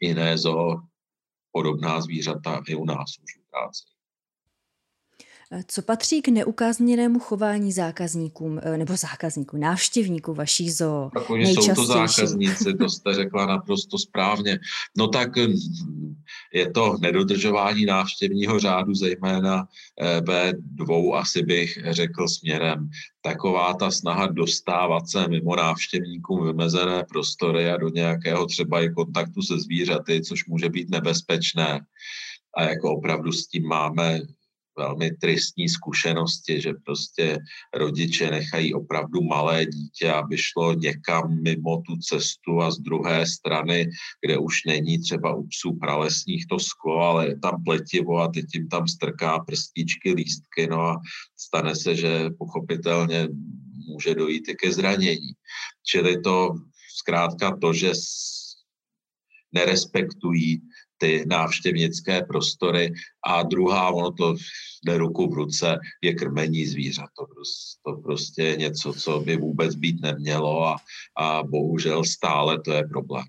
[0.00, 0.76] jiné zoo
[1.52, 3.93] podobná zvířata i u nás už utrácejí.
[5.66, 11.10] Co patří k neukázněnému chování zákazníkům, eh, nebo zákazníků, návštěvníků vaší zoo?
[11.14, 14.58] Tak oni jsou to zákazníci, to jste řekla naprosto správně.
[14.98, 16.14] No tak hm,
[16.54, 19.68] je to nedodržování návštěvního řádu, zejména
[20.00, 22.90] eh, ve dvou, asi bych řekl, směrem.
[23.22, 29.42] Taková ta snaha dostávat se mimo návštěvníkům vymezené prostory a do nějakého třeba i kontaktu
[29.42, 31.80] se zvířaty, což může být nebezpečné.
[32.56, 34.20] A jako opravdu s tím máme
[34.78, 37.38] velmi tristní zkušenosti, že prostě
[37.74, 43.90] rodiče nechají opravdu malé dítě, aby šlo někam mimo tu cestu a z druhé strany,
[44.20, 48.44] kde už není třeba u psů pralesních to sklo, ale je tam pletivo a teď
[48.54, 51.00] jim tam strká prstíčky, lístky, no a
[51.36, 53.28] stane se, že pochopitelně
[53.88, 55.32] může dojít i ke zranění.
[55.82, 56.54] Čili to
[56.96, 57.92] zkrátka to, že
[59.52, 60.60] nerespektují
[60.98, 62.92] ty návštěvnické prostory
[63.26, 64.34] a druhá, ono to
[64.86, 67.08] jde ruku v ruce, je krmení zvířat.
[67.18, 70.76] To, prostě, to prostě je něco, co by vůbec být nemělo a,
[71.16, 73.24] a bohužel stále to je problém.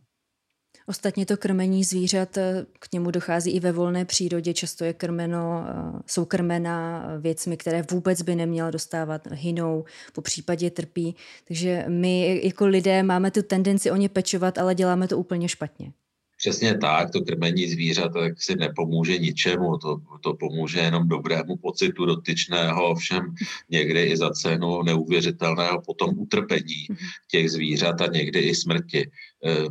[0.87, 5.65] Ostatně to krmení zvířat, eh, k němu dochází i ve volné přírodě, často je krmeno,
[5.67, 11.15] eh, jsou krmena věcmi, které vůbec by neměla dostávat, hynou, po případě trpí.
[11.47, 15.91] Takže my jako lidé máme tu tendenci o ně pečovat, ale děláme to úplně špatně.
[16.37, 22.05] Přesně tak, to krmení zvířat tak si nepomůže ničemu, to, to pomůže jenom dobrému pocitu
[22.05, 23.35] dotyčného, všem
[23.69, 26.97] někdy i za cenu neuvěřitelného potom utrpení mhm.
[27.31, 29.01] těch zvířat a někdy i smrti.
[29.01, 29.09] E,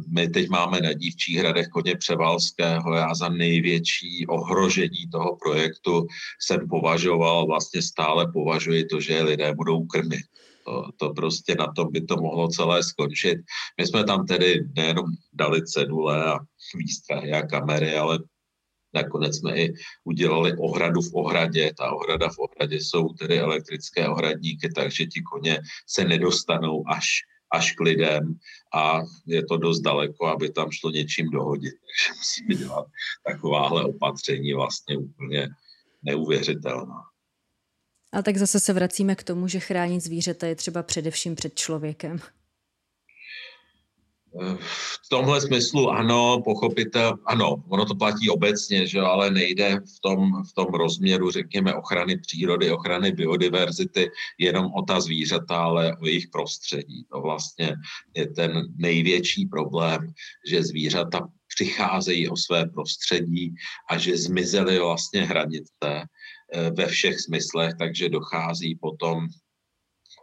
[0.09, 6.07] my teď máme na dívčích hradech koně Převalského, já za největší ohrožení toho projektu
[6.41, 10.27] jsem považoval, vlastně stále považuji to, že lidé budou krmit.
[10.67, 13.39] To, to prostě na tom by to mohlo celé skončit.
[13.81, 16.39] My jsme tam tedy nejenom dali cedule a
[16.75, 18.19] výstrahy a kamery, ale
[18.95, 19.75] nakonec jsme i
[20.05, 21.73] udělali ohradu v ohradě.
[21.79, 27.07] Ta ohrada v ohradě jsou tedy elektrické ohradníky, takže ti koně se nedostanou až
[27.55, 28.35] až k lidem
[28.75, 31.75] a je to dost daleko, aby tam šlo něčím dohodit.
[31.75, 32.87] Takže musíme dělat
[33.27, 35.49] takováhle opatření vlastně úplně
[36.03, 37.14] neuvěřitelná.
[38.15, 42.19] A tak zase se vracíme k tomu, že chránit zvířata je třeba především před člověkem.
[45.03, 50.43] V tomhle smyslu ano, pochopitel, ano, ono to platí obecně, že ale nejde v tom,
[50.51, 56.29] v tom rozměru, řekněme, ochrany přírody, ochrany biodiverzity jenom o ta zvířata, ale o jejich
[56.29, 57.07] prostředí.
[57.13, 57.77] To vlastně
[58.15, 60.13] je ten největší problém,
[60.51, 63.55] že zvířata přicházejí o své prostředí
[63.91, 66.07] a že zmizely vlastně hranice
[66.77, 69.29] ve všech smyslech, takže dochází potom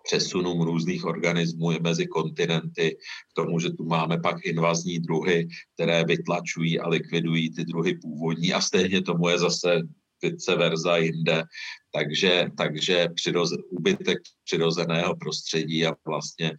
[0.04, 2.98] přesunům různých organismů mezi kontinenty,
[3.32, 8.54] k tomu, že tu máme pak invazní druhy, které vytlačují a likvidují ty druhy původní.
[8.54, 9.82] A stejně tomu je zase
[10.21, 11.43] vice verza jinde,
[11.91, 16.51] takže, takže přiroz, ubytek přirozeného prostředí a vlastně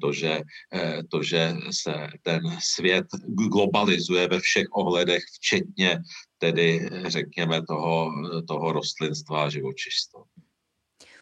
[0.00, 0.40] to že,
[0.74, 5.98] eh, to, že se ten svět globalizuje ve všech ohledech, včetně
[6.38, 8.10] tedy, řekněme, toho,
[8.48, 10.20] toho rostlinstva a živočišstva.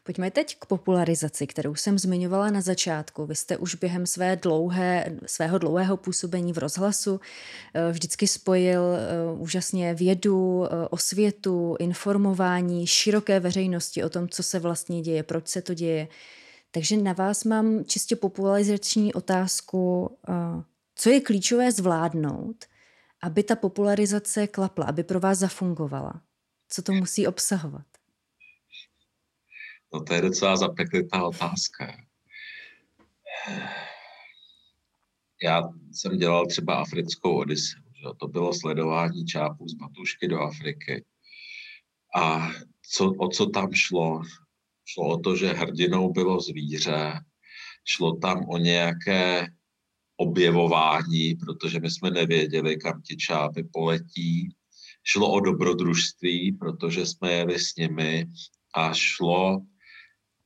[0.09, 3.27] Pojďme teď k popularizaci, kterou jsem zmiňovala na začátku.
[3.27, 7.21] Vy jste už během své dlouhé, svého dlouhého působení v rozhlasu
[7.75, 14.59] eh, vždycky spojil eh, úžasně vědu, eh, osvětu, informování široké veřejnosti o tom, co se
[14.59, 16.09] vlastně děje, proč se to děje.
[16.71, 20.17] Takže na vás mám čistě popularizační otázku,
[20.95, 22.65] co je klíčové zvládnout,
[23.23, 26.21] aby ta popularizace klapla, aby pro vás zafungovala?
[26.69, 27.88] Co to musí obsahovat?
[29.95, 31.97] No to je docela zapeklitá otázka.
[35.43, 37.81] Já jsem dělal třeba africkou odiseu.
[37.99, 38.09] Že?
[38.21, 41.05] To bylo sledování čápů z Batušky do Afriky.
[42.17, 42.49] A
[42.91, 44.23] co, o co tam šlo?
[44.85, 47.21] Šlo o to, že hrdinou bylo zvíře,
[47.85, 49.47] šlo tam o nějaké
[50.17, 54.55] objevování, protože my jsme nevěděli, kam ti čápy poletí.
[55.03, 58.27] Šlo o dobrodružství, protože jsme jeli s nimi
[58.75, 59.61] a šlo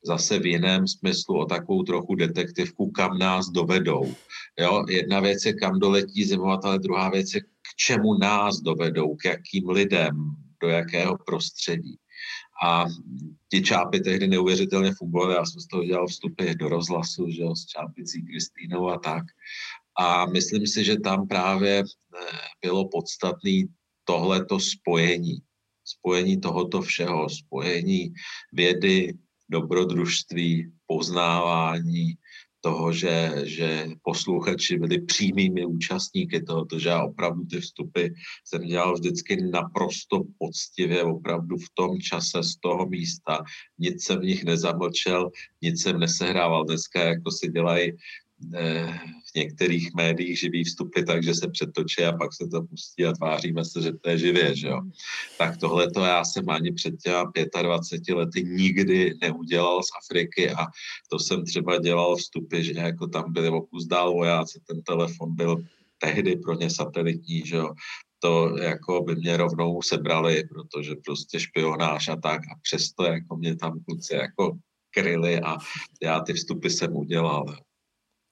[0.04, 4.14] zase v jiném smyslu o takovou trochu detektivku, kam nás dovedou.
[4.60, 4.84] Jo?
[4.88, 9.24] Jedna věc je, kam doletí zimovat, ale druhá věc je, k čemu nás dovedou, k
[9.24, 10.16] jakým lidem,
[10.62, 11.96] do jakého prostředí.
[12.64, 12.84] A
[13.50, 15.34] ti čápy tehdy neuvěřitelně fungovaly.
[15.34, 19.24] Já jsem z toho dělal vstupy do rozhlasu, že jo, s čápicí Kristýnou a tak.
[19.98, 23.62] A myslím si, že tam právě eh, bylo podstatné
[24.04, 25.38] tohleto spojení.
[25.84, 28.12] Spojení tohoto všeho, spojení
[28.52, 29.14] vědy,
[29.52, 32.16] dobrodružství, poznávání
[32.62, 38.06] toho, že, že posluchači byli přímými účastníky toho, že já opravdu ty vstupy
[38.44, 43.42] jsem dělal vždycky naprosto poctivě, opravdu v tom čase z toho místa.
[43.78, 45.30] Nic jsem v nich nezamlčel,
[45.62, 46.64] nic jsem nesehrával.
[46.64, 47.92] Dneska jako si dělají
[49.30, 53.64] v některých médiích živý vstupy, takže se přetočí a pak se to pustí a tváříme
[53.64, 54.80] se, že to je živě, že jo.
[55.38, 57.32] Tak tohle to já jsem ani před těma
[57.62, 60.66] 25 lety nikdy neudělal z Afriky a
[61.10, 65.64] to jsem třeba dělal vstupy, že jako tam byli okus dál vojáci, ten telefon byl
[65.98, 67.70] tehdy pro ně satelitní, že jo
[68.18, 73.56] to jako by mě rovnou sebrali, protože prostě špionáž a tak a přesto jako mě
[73.56, 74.58] tam kluci jako
[74.90, 75.56] kryli a
[76.02, 77.56] já ty vstupy jsem udělal.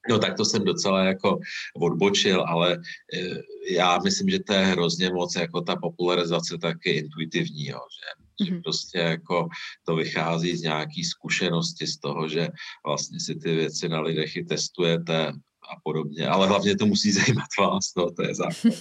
[0.09, 1.39] No tak to jsem docela jako
[1.77, 2.79] odbočil, ale
[3.15, 3.35] eh,
[3.71, 8.61] já myslím, že to je hrozně moc jako ta popularizace taky intuitivní, jo, že, že
[8.61, 9.49] prostě jako
[9.87, 12.49] to vychází z nějaký zkušenosti z toho, že
[12.87, 15.27] vlastně si ty věci na lidech i testujete
[15.73, 18.75] a podobně, ale hlavně to musí zajímat vás, no, to je základ.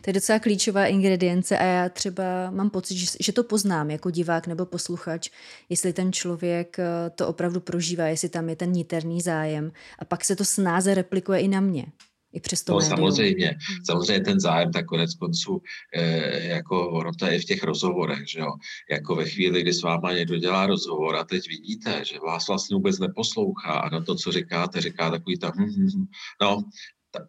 [0.00, 4.10] To je docela klíčová ingredience a já třeba mám pocit, že, že to poznám jako
[4.10, 5.30] divák nebo posluchač,
[5.68, 10.24] jestli ten člověk eh, to opravdu prožívá, jestli tam je ten niterný zájem a pak
[10.24, 11.86] se to snáze replikuje i na mě.
[12.32, 13.84] I přes to no, samozřejmě, hmm.
[13.86, 15.62] samozřejmě ten zájem, tak konec konců,
[15.94, 18.52] eh, jako ono to je v těch rozhovorech, že jo,
[18.90, 22.74] jako ve chvíli, kdy s váma někdo dělá rozhovor a teď vidíte, že vás vlastně
[22.74, 26.06] vůbec neposlouchá a na to, co říkáte, říká takový tam, hm, hm, hm.
[26.42, 26.62] no,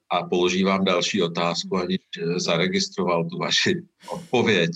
[0.10, 2.00] a položí vám další otázku, aniž
[2.36, 4.72] zaregistroval tu vaši odpověď,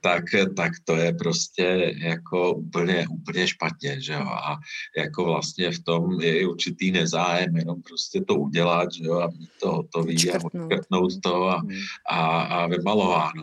[0.00, 0.24] tak,
[0.56, 4.20] tak to je prostě jako úplně, úplně špatně, že jo?
[4.20, 4.56] A
[4.96, 9.18] jako vlastně v tom je i určitý nezájem, jenom prostě to udělat, že jo?
[9.20, 11.70] A mít to hotový a odkrtnout to a, hmm.
[12.10, 13.42] a, a vymalováno.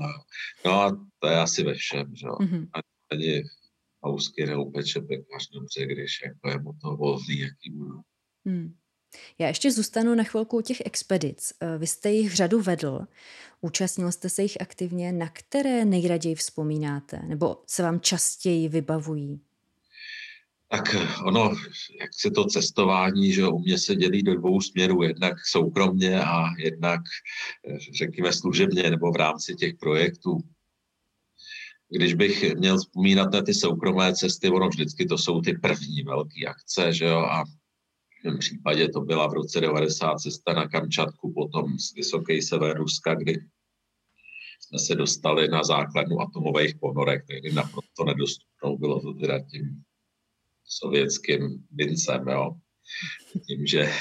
[0.65, 2.35] No a to je asi ve všem, že jo?
[2.39, 2.67] Mm-hmm.
[3.11, 3.43] Ani
[4.01, 7.99] housky nebo peče pekař dobře, když jako je mu to volný, jaký budu.
[8.45, 8.73] Hmm.
[9.39, 11.53] Já ještě zůstanu na chvilku u těch expedic.
[11.59, 12.99] Eh, vy jste jich řadu vedl,
[13.61, 15.11] účastnil jste se jich aktivně.
[15.11, 19.39] Na které nejraději vzpomínáte nebo se vám častěji vybavují?
[20.67, 21.55] Tak eh, ono,
[21.99, 26.45] jak se to cestování, že u mě se dělí do dvou směrů, jednak soukromně a
[26.57, 27.01] jednak,
[27.69, 30.37] eh, řekněme, služebně nebo v rámci těch projektů.
[31.89, 36.45] Když bych měl vzpomínat na ty soukromé cesty, ono vždycky to jsou ty první velké
[36.47, 37.43] akce, že jo, a
[38.23, 43.15] mém případě to byla v roce 90 cesta na Kamčatku, potom z vysoký sever Ruska,
[43.15, 43.33] kdy
[44.59, 49.83] jsme se dostali na základnu atomových ponorek, tehdy naprosto nedostupnou bylo to teda tím
[50.65, 52.55] sovětským vincem, jo.
[53.47, 53.91] Tím, že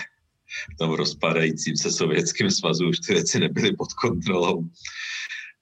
[0.74, 4.64] v tom rozpadajícím se sovětským svazu už ty věci nebyly pod kontrolou.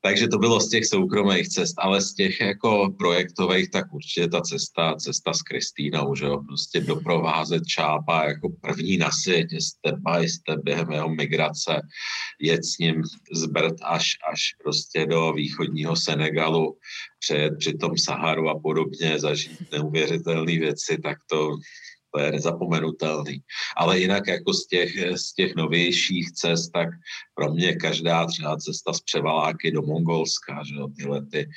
[0.03, 4.41] Takže to bylo z těch soukromých cest, ale z těch jako projektových, tak určitě ta
[4.41, 10.29] cesta, cesta s Kristýnou, že jo, prostě doprovázet Čápa jako první na světě, step by
[10.29, 11.81] step během jeho migrace,
[12.41, 16.77] jet s ním z Brd až, až prostě do východního Senegalu,
[17.19, 21.51] přejet při tom Saharu a podobně, zažít neuvěřitelné věci, tak to
[22.15, 23.43] to je nezapomenutelný.
[23.77, 26.89] Ale jinak jako z těch, z těch novějších cest, tak
[27.35, 30.89] pro mě každá třeba cesta z Převaláky do Mongolska, že jo,
[31.31, 31.49] ty,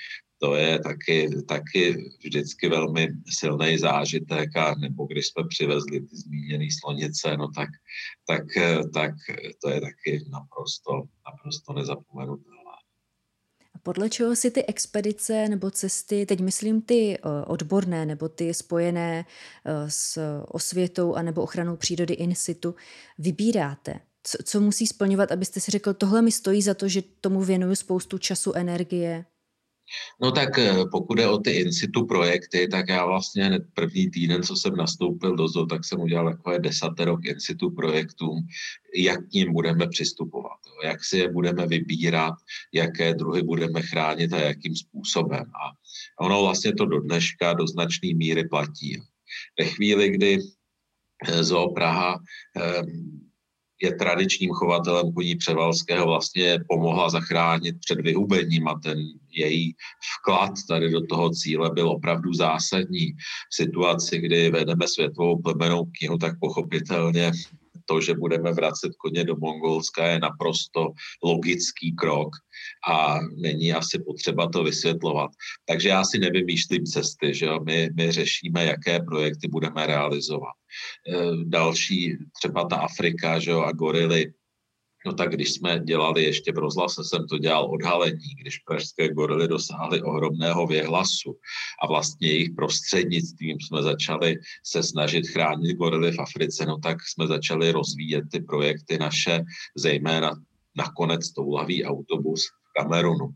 [0.44, 6.66] to je taky, taky vždycky velmi silný zážitek a nebo když jsme přivezli ty zmíněné
[6.80, 7.70] slonice, no tak,
[8.28, 8.44] tak,
[8.94, 9.12] tak
[9.62, 12.63] to je taky naprosto, naprosto nezapomenutelné.
[13.84, 19.26] Podle čeho si ty expedice nebo cesty, teď myslím ty eh, odborné nebo ty spojené
[19.66, 22.76] eh, s osvětou a nebo ochranou přírody in situ,
[23.18, 24.00] vybíráte?
[24.24, 27.76] Co, co musí splňovat, abyste si řekl, tohle mi stojí za to, že tomu věnuju
[27.76, 29.26] spoustu času, energie?
[30.22, 34.10] No tak eh, pokud je o ty in situ projekty, tak já vlastně hned první
[34.10, 38.48] týden, co jsem nastoupil do ZO, tak jsem udělal takové desatero in situ projektům,
[38.96, 42.34] jak k ním budeme přistupovat, jak si je budeme vybírat,
[42.74, 45.44] jaké druhy budeme chránit a jakým způsobem.
[45.44, 45.72] A
[46.26, 49.02] ono vlastně to do dneška do značné míry platí.
[49.60, 50.38] Ve chvíli, kdy
[51.28, 52.20] eh, ZO Praha
[52.56, 53.33] ehm,
[53.84, 58.98] je tradičním chovatelem koní Převalského, vlastně pomohla zachránit před vyhubením a ten
[59.32, 59.76] její
[60.20, 63.12] vklad tady do toho cíle byl opravdu zásadní.
[63.52, 67.32] V situaci, kdy vedeme světovou plemenou knihu, tak pochopitelně
[67.86, 70.92] to, že budeme vracet koně do Mongolska, je naprosto
[71.24, 72.30] logický krok
[72.90, 75.32] a není asi potřeba to vysvětlovat.
[75.66, 77.60] Takže já si nevymýšlím cesty, že jo?
[77.66, 80.54] My, my řešíme, jaké projekty budeme realizovat.
[81.10, 83.62] E, další, třeba ta Afrika že jo?
[83.62, 84.34] a gorily,
[85.06, 89.48] No tak když jsme dělali ještě v rozhlase, jsem to dělal odhalení, když pražské gorily
[89.48, 91.38] dosáhly ohromného věhlasu
[91.84, 94.36] a vlastně jejich prostřednictvím jsme začali
[94.66, 99.40] se snažit chránit gorily v Africe, no tak jsme začali rozvíjet ty projekty naše,
[99.78, 100.32] zejména
[100.78, 103.30] nakonec toulavý autobus v Kamerunu.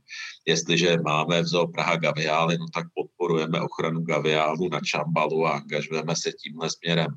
[0.46, 6.16] Jestliže máme v Zoo Praha gaviály, no tak podporujeme ochranu gaviálu na Čambalu a angažujeme
[6.16, 7.08] se tímhle směrem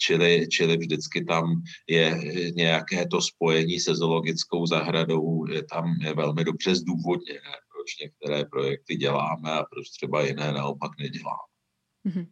[0.00, 2.18] čili, čili vždycky tam je
[2.54, 8.96] nějaké to spojení se zoologickou zahradou, je tam je velmi dobře zdůvodněné, proč některé projekty
[8.96, 11.50] děláme a proč třeba jiné naopak neděláme.
[12.06, 12.26] Mm-hmm.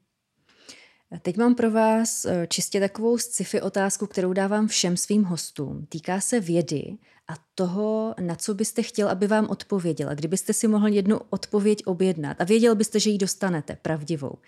[1.23, 5.87] Teď mám pro vás eh, čistě takovou sci-fi otázku, kterou dávám všem svým hostům.
[5.87, 6.99] Týká se vědy
[7.29, 10.15] a toho, na co byste chtěl, aby vám odpověděla.
[10.15, 14.39] Kdybyste si mohl jednu odpověď objednat a věděl byste, že ji dostanete pravdivou.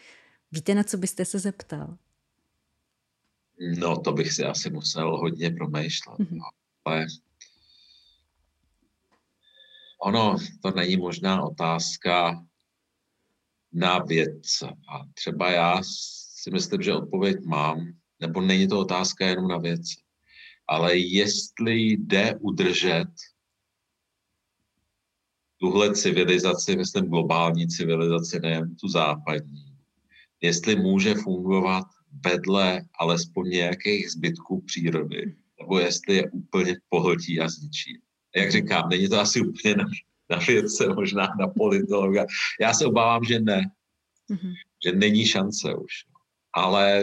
[0.52, 1.96] Víte, na co byste se zeptal?
[3.78, 6.18] No, to bych si asi musel hodně promýšlet.
[6.18, 6.40] Mm-hmm.
[6.84, 7.06] Ale
[10.02, 12.44] ono, to není možná otázka
[13.72, 14.66] na vědce.
[14.66, 15.82] A třeba já
[16.42, 20.00] si myslím, že odpověď mám, nebo není to otázka jenom na vědce.
[20.68, 23.08] Ale jestli jde udržet
[25.56, 29.76] tuhle civilizaci, myslím globální civilizaci, nejen tu západní,
[30.40, 31.84] jestli může fungovat
[32.24, 38.00] vedle alespoň nějakých zbytků přírody, nebo jestli je úplně pohltí a zničí.
[38.36, 39.84] Jak říkám, není to asi úplně na,
[40.30, 42.26] na vědce, možná na politologa.
[42.60, 43.70] Já se obávám, že ne.
[44.30, 44.54] Mm-hmm.
[44.84, 46.09] Že není šance už.
[46.52, 47.02] Ale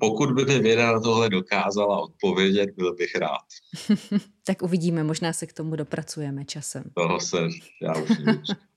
[0.00, 3.46] pokud by mi věda na tohle dokázala odpovědět, byl bych rád.
[4.46, 6.84] tak uvidíme, možná se k tomu dopracujeme časem.
[6.94, 7.38] Toho se
[7.82, 8.10] já už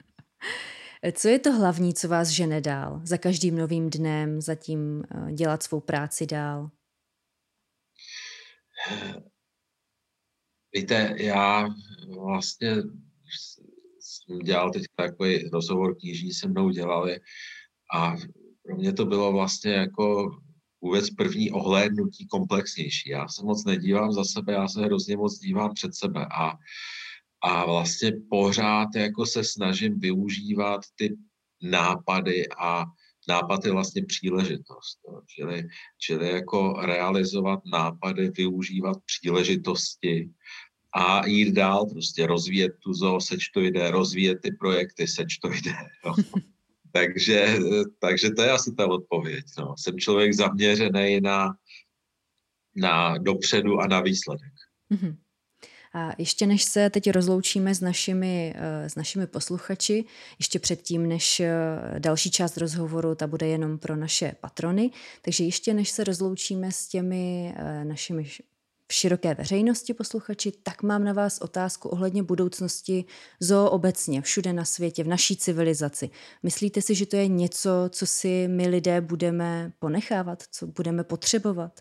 [1.11, 3.01] Co je to hlavní, co vás žene dál?
[3.03, 6.69] Za každým novým dnem, za tím eh, dělat svou práci dál?
[10.75, 11.69] Víte, já
[12.15, 12.75] vlastně
[13.99, 17.19] jsem dělal teď takový rozhovor knižní se mnou dělali
[17.93, 18.15] a
[18.65, 20.31] pro mě to bylo vlastně jako
[20.81, 23.09] vůbec první ohlédnutí komplexnější.
[23.09, 26.53] Já se moc nedívám za sebe, já se hrozně moc dívám před sebe a
[27.43, 31.17] a vlastně pořád jako se snažím využívat ty
[31.61, 32.85] nápady a
[33.27, 34.99] nápad je vlastně příležitost.
[35.11, 35.21] No.
[35.27, 35.63] Čili,
[35.99, 40.29] čili jako realizovat nápady, využívat příležitosti
[40.95, 45.49] a jít dál, prostě rozvíjet tu zoo, seč to jde, rozvíjet ty projekty, seč to
[45.49, 45.75] jde.
[46.05, 46.15] No.
[46.93, 47.57] Takže,
[47.99, 49.45] takže to je asi ta odpověď.
[49.59, 49.75] No.
[49.77, 51.55] Jsem člověk zaměřený na,
[52.75, 54.53] na dopředu a na výsledek.
[54.91, 55.15] Mm-hmm.
[55.95, 60.05] A ještě než se teď rozloučíme s našimi, eh, s našimi posluchači,
[60.39, 61.55] ještě předtím, než eh,
[61.99, 64.91] další část rozhovoru, ta bude jenom pro naše patrony,
[65.21, 68.25] takže ještě než se rozloučíme s těmi eh, našimi
[68.93, 73.05] široké veřejnosti posluchači, tak mám na vás otázku ohledně budoucnosti
[73.39, 76.09] zoo obecně, všude na světě, v naší civilizaci.
[76.43, 81.79] Myslíte si, že to je něco, co si my lidé budeme ponechávat, co budeme potřebovat?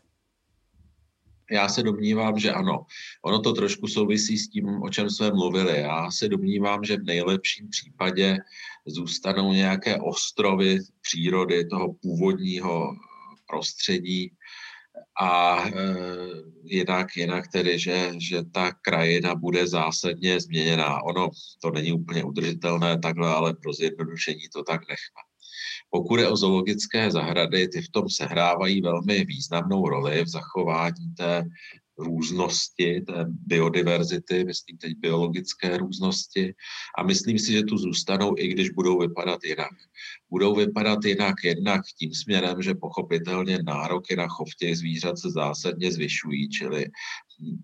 [1.50, 2.86] Já se domnívám, že ano.
[3.22, 5.80] Ono to trošku souvisí s tím, o čem jsme mluvili.
[5.80, 8.38] Já se domnívám, že v nejlepším případě
[8.86, 12.96] zůstanou nějaké ostrovy přírody, toho původního
[13.46, 14.32] prostředí,
[15.20, 15.72] a e,
[16.64, 21.02] jinak, jinak tedy, že, že ta krajina bude zásadně změněná.
[21.02, 21.30] Ono
[21.62, 25.22] to není úplně udržitelné takhle, ale pro zjednodušení to tak nechme.
[25.90, 31.44] Pokud je o zoologické zahrady, ty v tom sehrávají velmi významnou roli v zachování té
[32.02, 36.54] různosti, té biodiverzity, myslím teď biologické různosti.
[36.98, 39.72] A myslím si, že tu zůstanou, i když budou vypadat jinak.
[40.30, 45.92] Budou vypadat jinak jednak tím směrem, že pochopitelně nároky na chov těch zvířat se zásadně
[45.92, 46.86] zvyšují, čili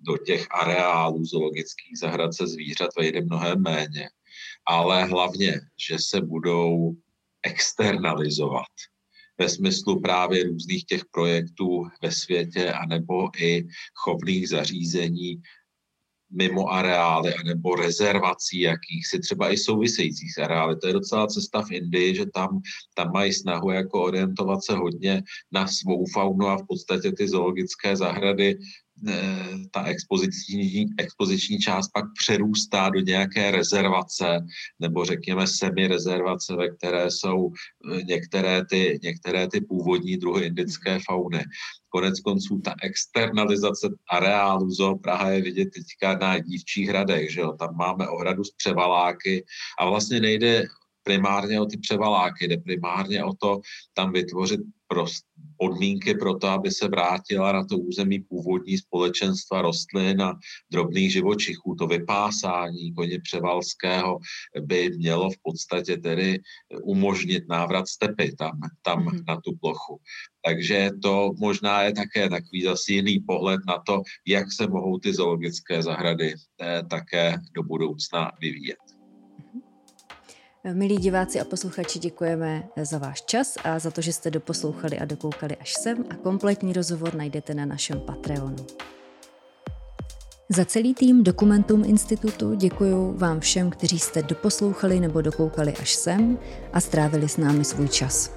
[0.03, 4.09] do těch areálů zoologických zahrad se zvířat vejde mnohem méně,
[4.67, 6.93] ale hlavně, že se budou
[7.43, 8.67] externalizovat
[9.39, 15.43] ve smyslu právě různých těch projektů ve světě anebo i chovných zařízení
[16.31, 20.77] mimo areály anebo rezervací jakýchsi, třeba i souvisejících areály.
[20.77, 22.61] To je docela cesta v Indii, že tam,
[22.95, 25.23] tam mají snahu jako orientovat se hodně
[25.53, 28.59] na svou faunu a v podstatě ty zoologické zahrady
[29.71, 34.47] ta expoziční, expoziční část pak přerůstá do nějaké rezervace,
[34.79, 41.45] nebo řekněme semi-rezervace, ve které jsou e, některé ty, některé ty původní druhy indické fauny.
[41.89, 47.53] Konec konců ta externalizace areálu zoo Praha je vidět teďka na dívčích hradech, že jo?
[47.53, 49.45] tam máme ohradu z převaláky
[49.79, 50.67] a vlastně nejde
[51.03, 53.61] primárně o ty převaláky, jde primárně o to
[53.95, 55.25] tam vytvořit prost,
[55.57, 60.39] podmínky pro to, aby se vrátila na to území původní společenstva rostlin a
[60.73, 61.75] drobných živočichů.
[61.75, 64.19] To vypásání koně Převalského
[64.61, 66.41] by mělo v podstatě tedy
[66.83, 69.25] umožnit návrat stepy tam, tam mm-hmm.
[69.29, 70.01] na tu plochu.
[70.45, 75.15] Takže to možná je také takový zase jiný pohled na to, jak se mohou ty
[75.15, 78.98] zoologické zahrady eh, také do budoucna vyvíjet.
[80.65, 85.05] Milí diváci a posluchači, děkujeme za váš čas a za to, že jste doposlouchali a
[85.05, 88.67] dokoukali až sem a kompletní rozhovor najdete na našem Patreonu.
[90.49, 96.39] Za celý tým Dokumentum Institutu děkuji vám všem, kteří jste doposlouchali nebo dokoukali až sem
[96.73, 98.33] a strávili s námi svůj čas.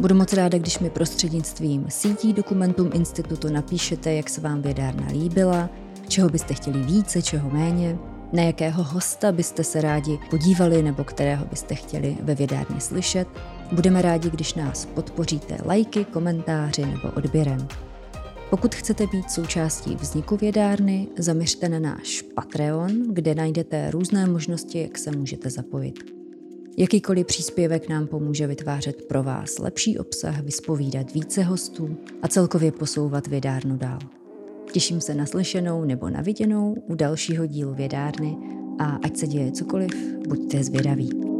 [0.00, 5.70] Budu moc ráda, když mi prostřednictvím sítí Dokumentum Institutu napíšete, jak se vám vědárna líbila,
[6.08, 7.98] čeho byste chtěli více, čeho méně,
[8.32, 13.28] na jakého hosta byste se rádi podívali nebo kterého byste chtěli ve vědárně slyšet.
[13.72, 17.68] Budeme rádi, když nás podpoříte lajky, komentáři nebo odběrem.
[18.50, 24.98] Pokud chcete být součástí vzniku vědárny, zaměřte na náš Patreon, kde najdete různé možnosti, jak
[24.98, 26.16] se můžete zapojit.
[26.78, 33.26] Jakýkoliv příspěvek nám pomůže vytvářet pro vás lepší obsah, vyspovídat více hostů a celkově posouvat
[33.26, 33.98] vědárnu dál.
[34.76, 38.36] Těším se na slyšenou nebo na viděnou u dalšího dílu vědárny
[38.78, 39.90] a ať se děje cokoliv,
[40.28, 41.35] buďte zvědaví.